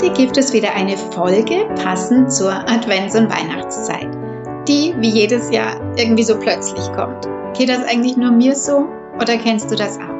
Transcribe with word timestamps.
Heute 0.00 0.14
gibt 0.14 0.38
es 0.38 0.54
wieder 0.54 0.74
eine 0.74 0.96
Folge 0.96 1.66
passend 1.82 2.32
zur 2.32 2.50
Advents- 2.50 3.14
und 3.14 3.30
Weihnachtszeit, 3.30 4.08
die 4.66 4.94
wie 4.96 5.10
jedes 5.10 5.50
Jahr 5.50 5.74
irgendwie 5.94 6.22
so 6.22 6.38
plötzlich 6.38 6.90
kommt. 6.94 7.28
Geht 7.52 7.68
das 7.68 7.84
eigentlich 7.86 8.16
nur 8.16 8.30
mir 8.30 8.56
so 8.56 8.88
oder 9.16 9.36
kennst 9.36 9.70
du 9.70 9.76
das 9.76 9.98
auch? 9.98 10.14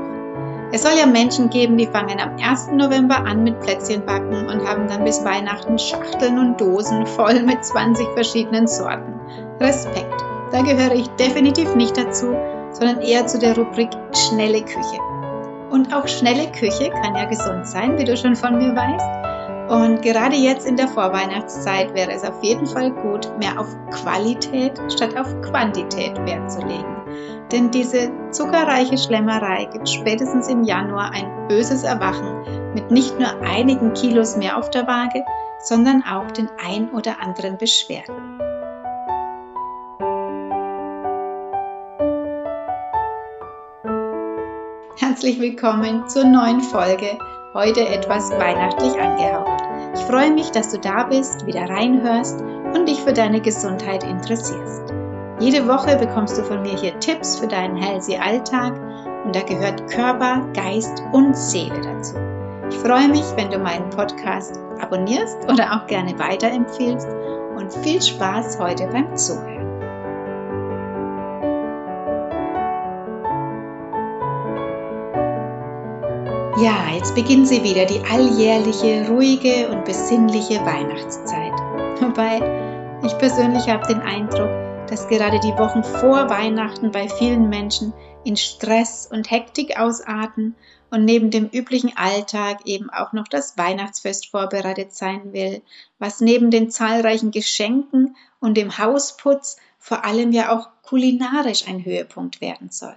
Es 0.71 0.83
soll 0.83 0.93
ja 0.99 1.07
Menschen 1.07 1.49
geben, 1.49 1.79
die 1.79 1.87
fangen 1.87 2.21
am 2.21 2.37
1. 2.39 2.73
November 2.73 3.25
an 3.25 3.43
mit 3.43 3.59
Plätzchenbacken 3.61 4.49
und 4.49 4.69
haben 4.69 4.87
dann 4.87 5.05
bis 5.05 5.25
Weihnachten 5.25 5.79
Schachteln 5.79 6.39
und 6.39 6.61
Dosen 6.61 7.07
voll 7.07 7.41
mit 7.43 7.65
20 7.65 8.07
verschiedenen 8.09 8.67
Sorten. 8.67 9.19
Respekt, 9.61 10.23
da 10.53 10.61
gehöre 10.61 10.95
ich 10.95 11.09
definitiv 11.13 11.75
nicht 11.75 11.97
dazu, 11.97 12.37
sondern 12.73 13.01
eher 13.01 13.27
zu 13.27 13.39
der 13.39 13.57
Rubrik 13.57 13.89
schnelle 14.15 14.61
Küche. 14.61 15.01
Und 15.71 15.95
auch 15.95 16.07
schnelle 16.07 16.53
Küche 16.53 16.91
kann 16.91 17.17
ja 17.17 17.25
gesund 17.25 17.67
sein, 17.67 17.97
wie 17.97 18.05
du 18.05 18.15
schon 18.15 18.37
von 18.37 18.59
mir 18.59 18.77
weißt. 18.77 19.20
Und 19.71 20.03
gerade 20.03 20.35
jetzt 20.35 20.67
in 20.67 20.77
der 20.77 20.89
Vorweihnachtszeit 20.89 21.95
wäre 21.95 22.11
es 22.11 22.25
auf 22.25 22.43
jeden 22.43 22.67
Fall 22.67 22.91
gut, 22.91 23.31
mehr 23.39 23.57
auf 23.57 23.69
Qualität 23.93 24.73
statt 24.93 25.17
auf 25.17 25.29
Quantität 25.43 26.19
Wert 26.27 26.51
zu 26.51 26.59
legen. 26.67 26.97
Denn 27.53 27.71
diese 27.71 28.11
zuckerreiche 28.33 28.99
Schlemmerei 28.99 29.67
gibt 29.67 29.89
spätestens 29.89 30.49
im 30.49 30.65
Januar 30.65 31.13
ein 31.13 31.47
böses 31.47 31.85
Erwachen 31.85 32.73
mit 32.75 32.91
nicht 32.91 33.17
nur 33.21 33.31
einigen 33.43 33.93
Kilos 33.93 34.37
mehr 34.37 34.59
auf 34.59 34.71
der 34.71 34.89
Waage, 34.89 35.25
sondern 35.61 36.03
auch 36.03 36.29
den 36.33 36.49
ein 36.67 36.91
oder 36.91 37.23
anderen 37.23 37.57
Beschwerden. 37.57 38.41
herzlich 45.21 45.41
willkommen 45.41 46.09
zur 46.09 46.25
neuen 46.25 46.63
Folge, 46.63 47.19
heute 47.55 47.87
etwas 47.89 48.31
weihnachtlich 48.31 48.99
angehaucht. 49.01 49.63
Ich 49.95 50.01
freue 50.03 50.31
mich, 50.31 50.51
dass 50.51 50.71
du 50.71 50.79
da 50.79 51.05
bist, 51.05 51.47
wieder 51.47 51.69
reinhörst 51.69 52.41
und 52.75 52.89
dich 52.89 53.01
für 53.01 53.13
deine 53.13 53.41
Gesundheit 53.41 54.05
interessierst. 54.05 54.93
Jede 55.41 55.67
Woche 55.67 55.97
bekommst 55.97 56.39
du 56.39 56.45
von 56.45 56.63
mir 56.63 56.77
hier 56.79 56.99
Tipps 57.01 57.39
für 57.39 57.49
deinen 57.49 57.77
healthy 57.77 58.17
Alltag 58.17 58.79
und 59.25 59.35
da 59.35 59.43
gehört 59.43 59.89
Körper, 59.91 60.47
Geist 60.55 61.03
und 61.13 61.37
Seele 61.37 61.81
dazu. 61.81 62.15
Ich 62.71 62.77
freue 62.79 63.09
mich, 63.09 63.25
wenn 63.37 63.51
du 63.51 63.59
meinen 63.59 63.91
Podcast 63.91 64.61
abonnierst 64.81 65.39
oder 65.51 65.75
auch 65.75 65.87
gerne 65.87 66.17
weiterempfiehlst 66.19 67.09
und 67.57 67.73
viel 67.83 68.01
Spaß 68.01 68.61
heute 68.61 68.87
beim 68.89 69.17
Zuhören. 69.17 69.60
Ja, 76.61 76.91
jetzt 76.93 77.15
beginnt 77.15 77.49
sie 77.49 77.65
wieder, 77.65 77.87
die 77.87 78.01
alljährliche, 78.01 79.09
ruhige 79.09 79.71
und 79.71 79.87
besinnliche 79.87 80.61
Weihnachtszeit. 80.61 81.53
Wobei 82.03 82.37
ich 83.03 83.17
persönlich 83.17 83.67
habe 83.67 83.87
den 83.87 84.03
Eindruck, 84.03 84.51
dass 84.87 85.09
gerade 85.09 85.41
die 85.41 85.57
Wochen 85.57 85.83
vor 85.83 86.29
Weihnachten 86.29 86.93
bei 86.93 87.09
vielen 87.09 87.49
Menschen 87.49 87.95
in 88.25 88.37
Stress 88.37 89.07
und 89.11 89.31
Hektik 89.31 89.79
ausarten 89.81 90.55
und 90.91 91.07
neben 91.07 91.31
dem 91.31 91.49
üblichen 91.49 91.97
Alltag 91.97 92.59
eben 92.67 92.91
auch 92.91 93.15
noch 93.15 93.27
das 93.27 93.57
Weihnachtsfest 93.57 94.27
vorbereitet 94.27 94.93
sein 94.93 95.33
will, 95.33 95.63
was 95.99 96.21
neben 96.21 96.51
den 96.51 96.71
zahlreichen 96.71 97.31
Geschenken 97.31 98.17
und 98.39 98.59
dem 98.59 98.77
Hausputz 98.77 99.57
vor 99.79 100.05
allem 100.05 100.31
ja 100.33 100.55
auch 100.55 100.69
kulinarisch 100.83 101.67
ein 101.67 101.87
Höhepunkt 101.87 102.43
werden 102.43 102.69
soll. 102.69 102.97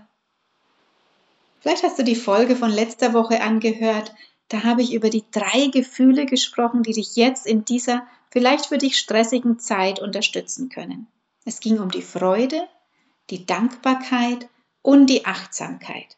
Vielleicht 1.63 1.83
hast 1.83 1.97
du 1.97 2.03
die 2.03 2.17
Folge 2.17 2.57
von 2.57 2.69
letzter 2.69 3.13
Woche 3.13 3.41
angehört. 3.41 4.13
Da 4.49 4.63
habe 4.63 4.81
ich 4.81 4.93
über 4.93 5.09
die 5.09 5.23
drei 5.31 5.67
Gefühle 5.67 6.25
gesprochen, 6.25 6.83
die 6.83 6.91
dich 6.91 7.15
jetzt 7.15 7.47
in 7.47 7.63
dieser 7.63 8.05
vielleicht 8.31 8.65
für 8.65 8.77
dich 8.77 8.97
stressigen 8.97 9.59
Zeit 9.59 10.01
unterstützen 10.01 10.67
können. 10.67 11.07
Es 11.45 11.61
ging 11.61 11.79
um 11.79 11.89
die 11.89 12.01
Freude, 12.01 12.67
die 13.29 13.45
Dankbarkeit 13.45 14.49
und 14.81 15.05
die 15.05 15.25
Achtsamkeit. 15.25 16.17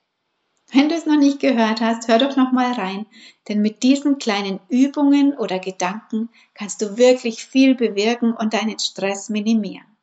Wenn 0.72 0.90
du 0.90 0.96
es 0.96 1.06
noch 1.06 1.20
nicht 1.20 1.40
gehört 1.40 1.80
hast, 1.80 2.08
hör 2.08 2.18
doch 2.18 2.36
noch 2.36 2.52
mal 2.52 2.72
rein, 2.72 3.06
denn 3.48 3.62
mit 3.62 3.84
diesen 3.84 4.18
kleinen 4.18 4.60
Übungen 4.70 5.38
oder 5.38 5.60
Gedanken 5.60 6.30
kannst 6.56 6.82
du 6.82 6.98
wirklich 6.98 7.46
viel 7.46 7.76
bewirken 7.76 8.34
und 8.34 8.56
deinen 8.56 8.80
Stress 8.80 9.30
minimieren. 9.30 9.95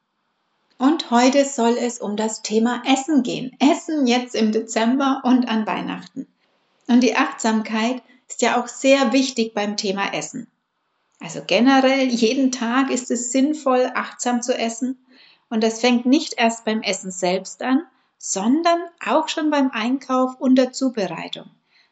Und 0.82 1.12
heute 1.12 1.44
soll 1.44 1.76
es 1.78 2.00
um 2.00 2.16
das 2.16 2.42
Thema 2.42 2.82
Essen 2.84 3.22
gehen. 3.22 3.56
Essen 3.60 4.08
jetzt 4.08 4.34
im 4.34 4.50
Dezember 4.50 5.22
und 5.22 5.48
an 5.48 5.64
Weihnachten. 5.64 6.26
Und 6.88 7.02
die 7.02 7.14
Achtsamkeit 7.14 8.02
ist 8.28 8.42
ja 8.42 8.60
auch 8.60 8.66
sehr 8.66 9.12
wichtig 9.12 9.54
beim 9.54 9.76
Thema 9.76 10.12
Essen. 10.12 10.48
Also 11.20 11.40
generell, 11.46 12.08
jeden 12.08 12.50
Tag 12.50 12.90
ist 12.90 13.12
es 13.12 13.30
sinnvoll, 13.30 13.92
achtsam 13.94 14.42
zu 14.42 14.58
essen. 14.58 14.98
Und 15.48 15.62
das 15.62 15.80
fängt 15.80 16.04
nicht 16.04 16.34
erst 16.36 16.64
beim 16.64 16.82
Essen 16.82 17.12
selbst 17.12 17.62
an, 17.62 17.84
sondern 18.18 18.80
auch 19.06 19.28
schon 19.28 19.50
beim 19.50 19.70
Einkauf 19.70 20.34
und 20.40 20.56
der 20.56 20.72
Zubereitung. 20.72 21.48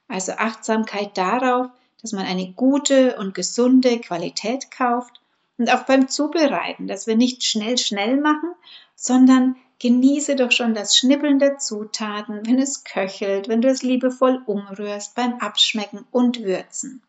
Also 0.09 0.33
Achtsamkeit 0.33 1.17
darauf, 1.17 1.69
dass 2.03 2.11
man 2.11 2.27
eine 2.27 2.55
gute 2.55 3.17
und 3.19 3.37
gesunde 3.37 4.01
Qualität 4.01 4.73
kauft 4.73 5.20
und 5.61 5.71
auch 5.75 5.85
beim 5.85 6.09
Zubereiten, 6.09 6.87
dass 6.87 7.07
wir 7.07 7.17
nicht 7.17 7.45
schnell, 7.45 7.77
schnell 7.77 8.17
machen, 8.17 8.55
sondern 8.97 9.57
genieße 9.79 10.35
doch 10.35 10.53
schon 10.53 10.73
das 10.73 10.97
Schnippeln 10.97 11.39
der 11.39 11.59
Zutaten, 11.59 12.47
wenn 12.47 12.59
es 12.59 12.83
köchelt, 12.83 13.49
wenn 13.49 13.61
du 13.61 13.69
es 13.69 13.83
liebevoll 13.83 14.43
umrührst 14.47 15.15
beim 15.15 15.35
Abschmecken 15.35 16.07
und 16.11 16.43
Würzen. 16.43 17.03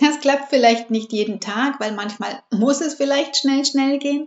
Das 0.00 0.18
klappt 0.18 0.50
vielleicht 0.50 0.90
nicht 0.90 1.12
jeden 1.12 1.38
Tag, 1.38 1.78
weil 1.78 1.92
manchmal 1.92 2.42
muss 2.50 2.80
es 2.80 2.94
vielleicht 2.94 3.36
schnell, 3.36 3.64
schnell 3.64 4.00
gehen, 4.00 4.26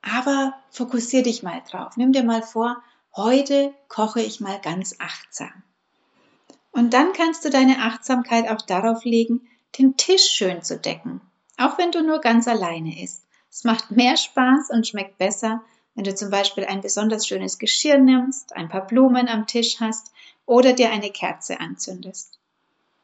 aber 0.00 0.54
fokussier 0.70 1.22
dich 1.22 1.42
mal 1.42 1.60
drauf. 1.70 1.98
Nimm 1.98 2.12
dir 2.12 2.24
mal 2.24 2.42
vor, 2.42 2.82
heute 3.14 3.74
koche 3.88 4.22
ich 4.22 4.40
mal 4.40 4.58
ganz 4.58 4.96
achtsam. 5.00 5.52
Und 6.72 6.94
dann 6.94 7.12
kannst 7.12 7.44
du 7.44 7.50
deine 7.50 7.80
Achtsamkeit 7.80 8.48
auch 8.48 8.62
darauf 8.62 9.04
legen, 9.04 9.46
den 9.78 9.98
Tisch 9.98 10.30
schön 10.30 10.62
zu 10.62 10.78
decken 10.78 11.20
auch 11.58 11.78
wenn 11.78 11.92
du 11.92 12.02
nur 12.02 12.20
ganz 12.20 12.48
alleine 12.48 13.02
isst. 13.02 13.22
Es 13.50 13.64
macht 13.64 13.90
mehr 13.90 14.16
Spaß 14.16 14.70
und 14.70 14.86
schmeckt 14.86 15.18
besser, 15.18 15.62
wenn 15.94 16.04
du 16.04 16.14
zum 16.14 16.30
Beispiel 16.30 16.64
ein 16.64 16.80
besonders 16.80 17.26
schönes 17.26 17.58
Geschirr 17.58 17.98
nimmst, 17.98 18.54
ein 18.56 18.68
paar 18.68 18.86
Blumen 18.86 19.28
am 19.28 19.46
Tisch 19.46 19.80
hast 19.80 20.12
oder 20.46 20.72
dir 20.72 20.90
eine 20.90 21.10
Kerze 21.10 21.60
anzündest. 21.60 22.38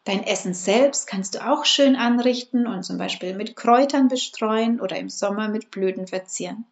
Dein 0.04 0.24
Essen 0.24 0.54
selbst 0.54 1.06
kannst 1.06 1.34
du 1.34 1.46
auch 1.46 1.64
schön 1.64 1.94
anrichten 1.94 2.66
und 2.66 2.82
zum 2.82 2.98
Beispiel 2.98 3.34
mit 3.34 3.54
Kräutern 3.54 4.08
bestreuen 4.08 4.80
oder 4.80 4.96
im 4.96 5.08
Sommer 5.10 5.48
mit 5.48 5.70
Blüten 5.70 6.06
verzieren. 6.06 6.64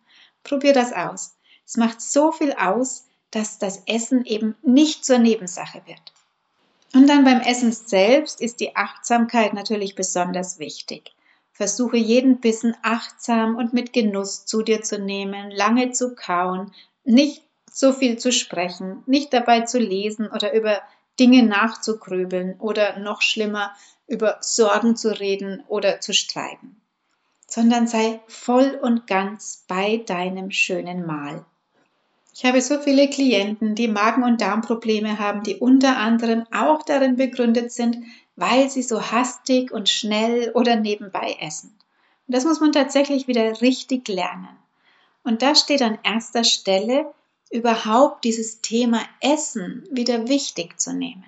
Probier 0.42 0.72
das 0.72 0.92
aus. 0.92 1.36
Es 1.66 1.76
macht 1.76 2.00
so 2.00 2.32
viel 2.32 2.52
aus, 2.54 3.04
dass 3.30 3.58
das 3.58 3.82
Essen 3.86 4.24
eben 4.24 4.56
nicht 4.62 5.04
zur 5.04 5.18
Nebensache 5.18 5.82
wird. 5.84 6.00
Und 6.94 7.06
dann 7.06 7.24
beim 7.24 7.40
Essen 7.40 7.70
selbst 7.72 8.40
ist 8.40 8.60
die 8.60 8.74
Achtsamkeit 8.74 9.52
natürlich 9.52 9.94
besonders 9.94 10.58
wichtig. 10.58 11.12
Versuche 11.58 11.96
jeden 11.96 12.38
Bissen 12.38 12.76
achtsam 12.82 13.56
und 13.56 13.72
mit 13.72 13.92
Genuss 13.92 14.46
zu 14.46 14.62
dir 14.62 14.82
zu 14.82 14.96
nehmen, 14.96 15.50
lange 15.50 15.90
zu 15.90 16.14
kauen, 16.14 16.72
nicht 17.02 17.42
so 17.68 17.92
viel 17.92 18.16
zu 18.16 18.30
sprechen, 18.30 19.02
nicht 19.06 19.32
dabei 19.32 19.62
zu 19.62 19.80
lesen 19.80 20.28
oder 20.28 20.52
über 20.52 20.80
Dinge 21.18 21.42
nachzugrübeln 21.42 22.60
oder 22.60 23.00
noch 23.00 23.22
schlimmer 23.22 23.74
über 24.06 24.38
Sorgen 24.40 24.94
zu 24.94 25.18
reden 25.18 25.64
oder 25.66 26.00
zu 26.00 26.14
streiten, 26.14 26.80
sondern 27.48 27.88
sei 27.88 28.20
voll 28.28 28.78
und 28.80 29.08
ganz 29.08 29.64
bei 29.66 29.96
deinem 29.96 30.52
schönen 30.52 31.04
Mahl. 31.04 31.44
Ich 32.40 32.44
habe 32.44 32.62
so 32.62 32.78
viele 32.78 33.10
Klienten, 33.10 33.74
die 33.74 33.88
Magen- 33.88 34.22
und 34.22 34.40
Darmprobleme 34.40 35.18
haben, 35.18 35.42
die 35.42 35.56
unter 35.56 35.96
anderem 35.96 36.46
auch 36.52 36.84
darin 36.84 37.16
begründet 37.16 37.72
sind, 37.72 37.98
weil 38.36 38.70
sie 38.70 38.82
so 38.82 39.10
hastig 39.10 39.72
und 39.72 39.88
schnell 39.88 40.52
oder 40.54 40.76
nebenbei 40.76 41.36
essen. 41.40 41.76
Und 42.28 42.36
das 42.36 42.44
muss 42.44 42.60
man 42.60 42.70
tatsächlich 42.70 43.26
wieder 43.26 43.60
richtig 43.60 44.06
lernen. 44.06 44.56
Und 45.24 45.42
da 45.42 45.56
steht 45.56 45.82
an 45.82 45.98
erster 46.04 46.44
Stelle, 46.44 47.12
überhaupt 47.50 48.22
dieses 48.22 48.60
Thema 48.60 49.00
Essen 49.20 49.84
wieder 49.90 50.28
wichtig 50.28 50.78
zu 50.78 50.92
nehmen. 50.92 51.24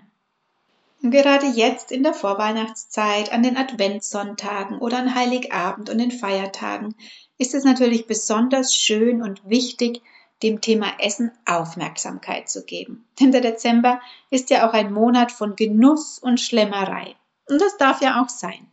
Und 1.02 1.10
gerade 1.10 1.46
jetzt 1.46 1.90
in 1.90 2.04
der 2.04 2.14
Vorweihnachtszeit, 2.14 3.32
an 3.32 3.42
den 3.42 3.56
Adventssonntagen 3.56 4.78
oder 4.78 4.98
an 4.98 5.16
Heiligabend 5.16 5.90
und 5.90 5.98
den 5.98 6.12
Feiertagen 6.12 6.94
ist 7.36 7.56
es 7.56 7.64
natürlich 7.64 8.06
besonders 8.06 8.76
schön 8.76 9.22
und 9.22 9.40
wichtig, 9.48 10.02
dem 10.42 10.60
Thema 10.60 10.86
Essen 10.98 11.32
Aufmerksamkeit 11.46 12.48
zu 12.48 12.64
geben. 12.64 13.06
Denn 13.18 13.32
der 13.32 13.40
Dezember 13.40 14.00
ist 14.30 14.50
ja 14.50 14.68
auch 14.68 14.72
ein 14.72 14.92
Monat 14.92 15.32
von 15.32 15.56
Genuss 15.56 16.18
und 16.18 16.40
Schlemmerei. 16.40 17.14
Und 17.48 17.60
das 17.60 17.76
darf 17.76 18.00
ja 18.00 18.22
auch 18.22 18.28
sein. 18.28 18.66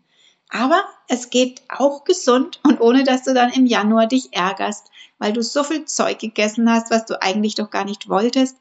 Aber 0.49 0.81
es 1.09 1.29
geht 1.29 1.61
auch 1.67 2.05
gesund 2.05 2.59
und 2.63 2.79
ohne 2.79 3.03
dass 3.03 3.23
du 3.23 3.33
dann 3.33 3.51
im 3.51 3.65
Januar 3.65 4.07
dich 4.07 4.33
ärgerst, 4.33 4.89
weil 5.17 5.33
du 5.33 5.43
so 5.43 5.63
viel 5.63 5.85
Zeug 5.85 6.19
gegessen 6.19 6.71
hast, 6.71 6.89
was 6.89 7.05
du 7.05 7.21
eigentlich 7.21 7.55
doch 7.55 7.69
gar 7.69 7.83
nicht 7.83 8.07
wolltest 8.07 8.57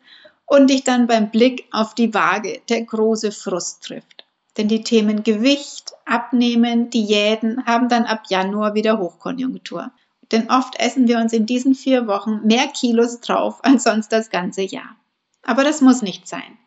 und 0.46 0.70
dich 0.70 0.82
dann 0.84 1.06
beim 1.06 1.30
Blick 1.30 1.66
auf 1.70 1.94
die 1.94 2.12
Waage 2.14 2.60
der 2.68 2.82
große 2.82 3.30
Frust 3.30 3.84
trifft. 3.84 4.24
Denn 4.56 4.68
die 4.68 4.82
Themen 4.82 5.22
Gewicht, 5.22 5.92
Abnehmen, 6.06 6.88
Diäten 6.88 7.66
haben 7.66 7.88
dann 7.88 8.04
ab 8.04 8.22
Januar 8.28 8.74
wieder 8.74 8.98
Hochkonjunktur. 8.98 9.92
Denn 10.32 10.50
oft 10.50 10.78
essen 10.80 11.08
wir 11.08 11.18
uns 11.18 11.32
in 11.32 11.46
diesen 11.46 11.74
vier 11.74 12.06
Wochen 12.06 12.46
mehr 12.46 12.66
Kilos 12.68 13.20
drauf 13.20 13.64
als 13.64 13.84
sonst 13.84 14.08
das 14.12 14.30
ganze 14.30 14.62
Jahr. 14.62 14.96
Aber 15.42 15.62
das 15.64 15.80
muss 15.80 16.02
nicht 16.02 16.26
sein. 16.26 16.58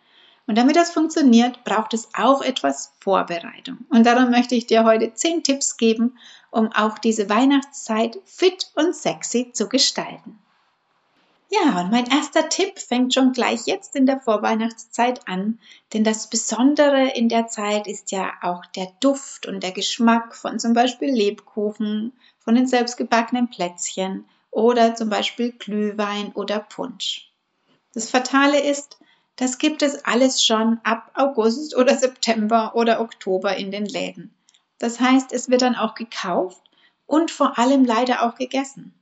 Und 0.48 0.58
damit 0.58 0.76
das 0.76 0.90
funktioniert, 0.90 1.64
braucht 1.64 1.94
es 1.94 2.10
auch 2.16 2.42
etwas 2.42 2.94
Vorbereitung. 3.00 3.86
Und 3.90 4.06
darum 4.06 4.32
möchte 4.32 4.56
ich 4.56 4.66
dir 4.66 4.84
heute 4.84 5.14
zehn 5.14 5.44
Tipps 5.44 5.78
geben, 5.78 6.18
um 6.50 6.72
auch 6.72 6.98
diese 6.98 7.30
Weihnachtszeit 7.30 8.20
fit 8.26 8.72
und 8.74 8.96
sexy 8.96 9.52
zu 9.54 9.70
gestalten. 9.70 10.40
Ja, 11.52 11.82
und 11.82 11.92
mein 11.92 12.06
erster 12.06 12.48
Tipp 12.48 12.78
fängt 12.78 13.14
schon 13.14 13.32
gleich 13.32 13.66
jetzt 13.66 13.96
in 13.96 14.06
der 14.06 14.20
Vorweihnachtszeit 14.20 15.28
an, 15.28 15.60
denn 15.94 16.04
das 16.04 16.30
Besondere 16.30 17.10
in 17.10 17.28
der 17.28 17.48
Zeit 17.48 17.88
ist 17.88 18.12
ja 18.12 18.34
auch 18.44 18.66
der 18.68 18.88
Duft 19.00 19.48
und 19.48 19.64
der 19.64 19.72
Geschmack 19.72 20.36
von 20.36 20.60
zum 20.60 20.74
Beispiel 20.74 21.10
Lebkuchen, 21.10 22.14
von 22.50 22.56
den 22.56 22.66
selbstgebackenen 22.66 23.52
Plätzchen 23.52 24.26
oder 24.50 24.96
zum 24.96 25.08
Beispiel 25.08 25.52
Glühwein 25.52 26.32
oder 26.32 26.58
Punsch. 26.58 27.32
Das 27.94 28.10
Fatale 28.10 28.60
ist, 28.60 28.98
das 29.36 29.60
gibt 29.60 29.84
es 29.84 30.04
alles 30.04 30.44
schon 30.44 30.80
ab 30.84 31.12
August 31.14 31.78
oder 31.78 31.96
September 31.96 32.72
oder 32.74 33.02
Oktober 33.02 33.56
in 33.56 33.70
den 33.70 33.86
Läden. 33.86 34.34
Das 34.80 35.00
heißt, 35.00 35.32
es 35.32 35.52
wird 35.52 35.62
dann 35.62 35.76
auch 35.76 35.94
gekauft 35.94 36.60
und 37.06 37.30
vor 37.30 37.60
allem 37.60 37.86
leider 37.86 38.24
auch 38.24 38.34
gegessen. 38.34 38.96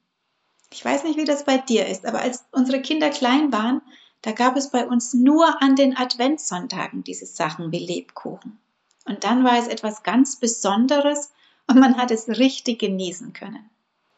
Ich 0.74 0.84
weiß 0.84 1.06
nicht, 1.06 1.18
wie 1.18 1.24
das 1.24 1.46
bei 1.46 1.58
dir 1.58 1.88
ist, 1.88 2.06
aber 2.06 2.20
als 2.20 2.44
unsere 2.52 2.82
Kinder 2.82 3.12
klein 3.12 3.54
waren, 3.54 3.80
da 4.24 4.34
gab 4.34 4.58
es 4.58 4.72
bei 4.72 4.86
uns 4.86 5.14
nur 5.14 5.62
an 5.62 5.78
den 5.78 5.96
Adventssonntagen 5.96 7.06
diese 7.06 7.26
Sachen 7.26 7.72
wie 7.72 7.80
Lebkuchen. 7.80 8.60
Und 9.06 9.24
dann 9.24 9.46
war 9.46 9.58
es 9.58 9.70
etwas 9.70 10.04
ganz 10.04 10.36
Besonderes 10.36 11.32
und 11.68 11.80
man 11.80 11.98
hat 11.98 12.12
es 12.12 12.28
richtig 12.28 12.80
genießen 12.80 13.34
können. 13.34 13.70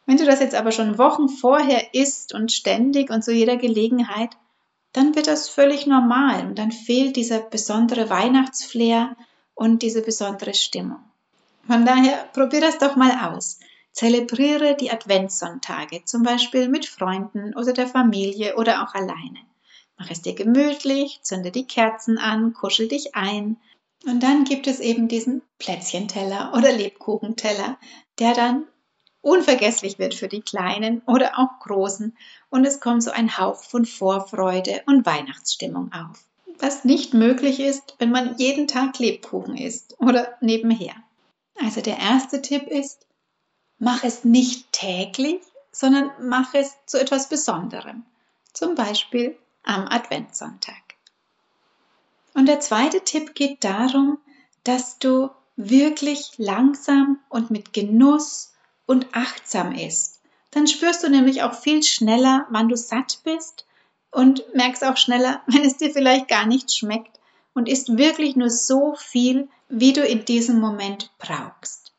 Wenn 0.06 0.16
du 0.16 0.24
das 0.24 0.40
jetzt 0.40 0.54
aber 0.54 0.72
schon 0.72 0.98
Wochen 0.98 1.28
vorher 1.28 1.94
isst 1.94 2.34
und 2.34 2.50
ständig 2.50 3.10
und 3.10 3.22
zu 3.22 3.32
jeder 3.32 3.56
Gelegenheit, 3.56 4.30
dann 4.92 5.14
wird 5.14 5.28
das 5.28 5.48
völlig 5.48 5.86
normal 5.86 6.46
und 6.46 6.58
dann 6.58 6.72
fehlt 6.72 7.16
dieser 7.16 7.40
besondere 7.40 8.10
Weihnachtsflair 8.10 9.16
und 9.54 9.82
diese 9.82 10.02
besondere 10.02 10.54
Stimmung. 10.54 10.98
Von 11.66 11.86
daher 11.86 12.28
probier 12.32 12.60
das 12.60 12.78
doch 12.78 12.96
mal 12.96 13.32
aus. 13.32 13.60
Zelebriere 13.92 14.76
die 14.76 14.90
Adventssonntage, 14.90 16.04
zum 16.04 16.22
Beispiel 16.22 16.68
mit 16.68 16.86
Freunden 16.86 17.54
oder 17.54 17.72
der 17.72 17.86
Familie 17.86 18.56
oder 18.56 18.82
auch 18.82 18.94
alleine. 18.94 19.38
Mach 19.98 20.10
es 20.10 20.22
dir 20.22 20.34
gemütlich, 20.34 21.20
zünde 21.22 21.50
die 21.50 21.66
Kerzen 21.66 22.16
an, 22.16 22.54
kuschel 22.54 22.88
dich 22.88 23.14
ein. 23.14 23.58
Und 24.06 24.22
dann 24.22 24.44
gibt 24.44 24.66
es 24.66 24.80
eben 24.80 25.08
diesen 25.08 25.42
Plätzchenteller 25.58 26.52
oder 26.56 26.72
Lebkuchenteller, 26.72 27.78
der 28.18 28.34
dann 28.34 28.66
unvergesslich 29.20 29.98
wird 29.98 30.14
für 30.14 30.28
die 30.28 30.40
Kleinen 30.40 31.02
oder 31.06 31.38
auch 31.38 31.60
Großen 31.60 32.16
und 32.48 32.64
es 32.64 32.80
kommt 32.80 33.02
so 33.02 33.10
ein 33.10 33.36
Hauch 33.36 33.62
von 33.62 33.84
Vorfreude 33.84 34.82
und 34.86 35.04
Weihnachtsstimmung 35.04 35.92
auf. 35.92 36.24
Was 36.58 36.84
nicht 36.84 37.14
möglich 37.14 37.60
ist, 37.60 37.94
wenn 37.98 38.10
man 38.10 38.36
jeden 38.38 38.66
Tag 38.66 38.98
Lebkuchen 38.98 39.56
isst 39.56 39.96
oder 39.98 40.36
nebenher. 40.40 40.94
Also 41.58 41.80
der 41.80 41.98
erste 41.98 42.40
Tipp 42.40 42.66
ist, 42.66 43.06
mach 43.78 44.04
es 44.04 44.24
nicht 44.24 44.72
täglich, 44.72 45.40
sondern 45.72 46.10
mach 46.20 46.54
es 46.54 46.74
zu 46.86 46.98
etwas 46.98 47.28
Besonderem. 47.28 48.04
Zum 48.52 48.74
Beispiel 48.74 49.36
am 49.62 49.86
Adventssonntag. 49.88 50.79
Und 52.40 52.46
der 52.46 52.60
zweite 52.60 53.02
Tipp 53.02 53.34
geht 53.34 53.64
darum, 53.64 54.16
dass 54.64 54.98
du 54.98 55.28
wirklich 55.56 56.30
langsam 56.38 57.18
und 57.28 57.50
mit 57.50 57.74
Genuss 57.74 58.54
und 58.86 59.08
achtsam 59.12 59.74
isst, 59.74 60.22
dann 60.50 60.66
spürst 60.66 61.04
du 61.04 61.10
nämlich 61.10 61.42
auch 61.42 61.52
viel 61.52 61.82
schneller, 61.82 62.46
wann 62.48 62.70
du 62.70 62.78
satt 62.78 63.18
bist 63.24 63.66
und 64.10 64.42
merkst 64.54 64.84
auch 64.84 64.96
schneller, 64.96 65.42
wenn 65.48 65.66
es 65.66 65.76
dir 65.76 65.90
vielleicht 65.90 66.28
gar 66.28 66.46
nicht 66.46 66.74
schmeckt 66.74 67.20
und 67.52 67.68
isst 67.68 67.98
wirklich 67.98 68.36
nur 68.36 68.48
so 68.48 68.94
viel, 68.96 69.50
wie 69.68 69.92
du 69.92 70.02
in 70.02 70.24
diesem 70.24 70.60
Moment 70.60 71.12
brauchst. 71.18 71.92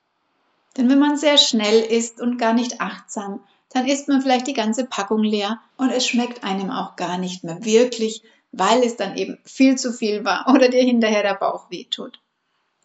Denn 0.75 0.89
wenn 0.89 0.97
man 0.97 1.17
sehr 1.17 1.37
schnell 1.37 1.81
isst 1.81 2.19
und 2.19 2.39
gar 2.39 2.53
nicht 2.53 2.81
achtsam, 2.81 3.41
dann 3.69 3.85
isst 3.85 4.07
man 4.07 4.23
vielleicht 4.23 4.47
die 4.47 4.53
ganze 4.53 4.87
Packung 4.87 5.21
leer 5.21 5.61
und 5.77 5.91
es 5.91 6.07
schmeckt 6.07 6.43
einem 6.43 6.71
auch 6.71 6.95
gar 6.95 7.19
nicht 7.19 7.43
mehr 7.43 7.63
wirklich, 7.63 8.23
weil 8.51 8.83
es 8.83 8.97
dann 8.97 9.15
eben 9.15 9.37
viel 9.43 9.77
zu 9.77 9.93
viel 9.93 10.25
war 10.25 10.47
oder 10.53 10.69
dir 10.69 10.83
hinterher 10.83 11.23
der 11.23 11.35
Bauch 11.35 11.69
wehtut. 11.69 12.19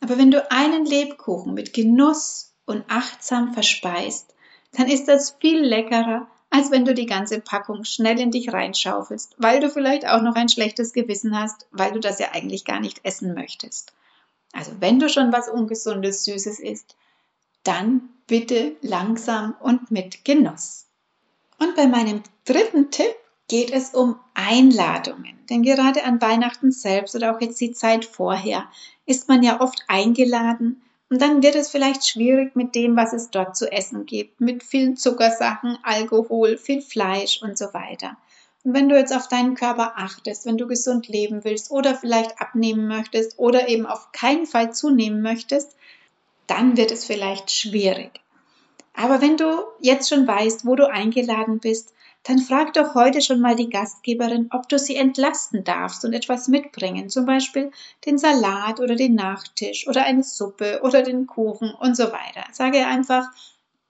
Aber 0.01 0.19
wenn 0.19 0.31
du 0.31 0.51
einen 0.51 0.85
Lebkuchen 0.85 1.55
mit 1.55 1.73
Genuss 1.73 2.55
und 2.67 2.85
achtsam 2.89 3.55
verspeist, 3.55 4.35
dann 4.73 4.89
ist 4.89 5.09
das 5.09 5.37
viel 5.41 5.61
leckerer, 5.61 6.29
als 6.51 6.71
wenn 6.71 6.85
du 6.85 6.95
die 6.95 7.07
ganze 7.07 7.41
Packung 7.41 7.85
schnell 7.85 8.21
in 8.21 8.31
dich 8.31 8.53
reinschaufelst, 8.53 9.35
weil 9.39 9.61
du 9.61 9.71
vielleicht 9.71 10.07
auch 10.07 10.23
noch 10.23 10.35
ein 10.35 10.49
schlechtes 10.49 10.93
Gewissen 10.93 11.39
hast, 11.39 11.67
weil 11.71 11.93
du 11.93 12.01
das 12.01 12.19
ja 12.19 12.33
eigentlich 12.33 12.65
gar 12.65 12.81
nicht 12.81 13.01
essen 13.05 13.35
möchtest. 13.35 13.93
Also 14.53 14.73
wenn 14.81 14.99
du 14.99 15.09
schon 15.09 15.33
was 15.33 15.49
Ungesundes, 15.49 16.25
Süßes 16.25 16.61
isst, 16.61 16.97
dann 17.63 18.09
bitte 18.27 18.77
langsam 18.81 19.55
und 19.61 19.91
mit 19.91 20.25
Genuss. 20.25 20.87
Und 21.59 21.75
bei 21.75 21.87
meinem 21.87 22.23
dritten 22.45 22.91
Tipp 22.91 23.15
geht 23.49 23.71
es 23.71 23.91
um 23.91 24.17
Einladungen. 24.35 25.39
Denn 25.49 25.63
gerade 25.63 26.05
an 26.05 26.21
Weihnachten 26.21 26.73
selbst 26.73 27.15
oder 27.15 27.35
auch 27.35 27.41
jetzt 27.41 27.61
die 27.61 27.73
Zeit 27.73 28.05
vorher 28.05 28.67
ist 29.07 29.29
man 29.29 29.43
ja 29.43 29.61
oft 29.61 29.85
eingeladen 29.89 30.83
und 31.09 31.23
dann 31.23 31.43
wird 31.43 31.55
es 31.55 31.71
vielleicht 31.71 32.07
schwierig 32.07 32.57
mit 32.57 32.75
dem, 32.75 32.97
was 32.97 33.13
es 33.13 33.31
dort 33.31 33.57
zu 33.57 33.71
essen 33.71 34.07
gibt, 34.07 34.41
mit 34.41 34.65
vielen 34.65 34.97
Zuckersachen, 34.97 35.79
Alkohol, 35.85 36.57
viel 36.57 36.83
Fleisch 36.83 37.41
und 37.43 37.57
so 37.57 37.73
weiter. 37.73 38.17
Und 38.65 38.75
wenn 38.75 38.89
du 38.89 38.97
jetzt 38.97 39.15
auf 39.15 39.29
deinen 39.29 39.55
Körper 39.55 39.93
achtest, 39.95 40.47
wenn 40.47 40.59
du 40.59 40.67
gesund 40.67 41.07
leben 41.07 41.45
willst 41.45 41.71
oder 41.71 41.95
vielleicht 41.95 42.41
abnehmen 42.41 42.89
möchtest 42.89 43.39
oder 43.39 43.69
eben 43.69 43.87
auf 43.87 44.11
keinen 44.11 44.47
Fall 44.47 44.75
zunehmen 44.75 45.23
möchtest, 45.23 45.77
dann 46.49 46.77
wird 46.77 46.91
es 46.91 47.05
vielleicht 47.05 47.53
schwierig. 47.53 48.21
Aber 48.93 49.21
wenn 49.21 49.37
du 49.37 49.63
jetzt 49.79 50.09
schon 50.09 50.27
weißt, 50.27 50.67
wo 50.67 50.75
du 50.75 50.91
eingeladen 50.91 51.61
bist, 51.61 51.93
dann 52.27 52.39
frag 52.41 52.73
doch 52.73 52.95
heute 52.97 53.23
schon 53.23 53.41
mal 53.41 53.55
die 53.55 53.71
Gastgeberin, 53.71 54.49
ob 54.53 54.69
du 54.69 54.79
sie 54.81 54.97
entlasten 54.97 55.63
darfst 55.63 56.05
und 56.05 56.13
etwas 56.13 56.49
mitbringen, 56.49 57.09
zum 57.09 57.25
Beispiel 57.25 57.71
den 58.05 58.19
Salat 58.19 58.81
oder 58.81 58.97
den 58.97 59.15
Nachtisch 59.15 59.87
oder 59.87 60.05
eine 60.05 60.25
Suppe 60.25 60.81
oder 60.83 61.03
den 61.03 61.29
Kuchen 61.29 61.73
und 61.73 61.97
so 61.97 62.05
weiter. 62.07 62.45
Sage 62.53 62.85
einfach, 62.85 63.29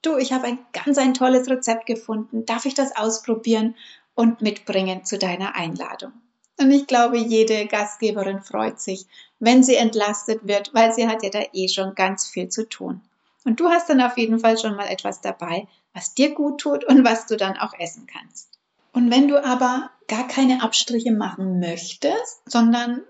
du, 0.02 0.18
ich 0.18 0.32
habe 0.32 0.48
ein 0.48 0.58
ganz 0.72 0.98
ein 0.98 1.14
tolles 1.14 1.48
Rezept 1.48 1.86
gefunden, 1.86 2.44
darf 2.44 2.66
ich 2.66 2.74
das 2.74 2.94
ausprobieren 2.94 3.74
und 4.14 4.42
mitbringen 4.42 5.04
zu 5.04 5.16
deiner 5.16 5.54
Einladung? 5.54 6.12
Und 6.58 6.70
ich 6.70 6.86
glaube, 6.86 7.18
jede 7.18 7.66
Gastgeberin 7.66 8.40
freut 8.40 8.80
sich, 8.80 9.06
wenn 9.38 9.62
sie 9.62 9.76
entlastet 9.76 10.46
wird, 10.46 10.74
weil 10.74 10.92
sie 10.92 11.08
hat 11.08 11.22
ja 11.22 11.30
da 11.30 11.40
eh 11.52 11.68
schon 11.68 11.94
ganz 11.94 12.26
viel 12.26 12.48
zu 12.48 12.68
tun. 12.68 13.00
Und 13.44 13.60
du 13.60 13.68
hast 13.68 13.88
dann 13.88 14.00
auf 14.00 14.18
jeden 14.18 14.40
Fall 14.40 14.58
schon 14.58 14.74
mal 14.74 14.88
etwas 14.88 15.20
dabei, 15.20 15.68
was 15.96 16.12
dir 16.12 16.34
gut 16.34 16.60
tut 16.60 16.84
und 16.84 17.04
was 17.04 17.26
du 17.26 17.36
dann 17.36 17.56
auch 17.56 17.72
essen 17.78 18.06
kannst. 18.06 18.50
Und 18.92 19.10
wenn 19.10 19.28
du 19.28 19.42
aber 19.42 19.90
gar 20.08 20.28
keine 20.28 20.62
Abstriche 20.62 21.10
machen 21.10 21.58
möchtest, 21.58 22.42
sondern 22.44 23.02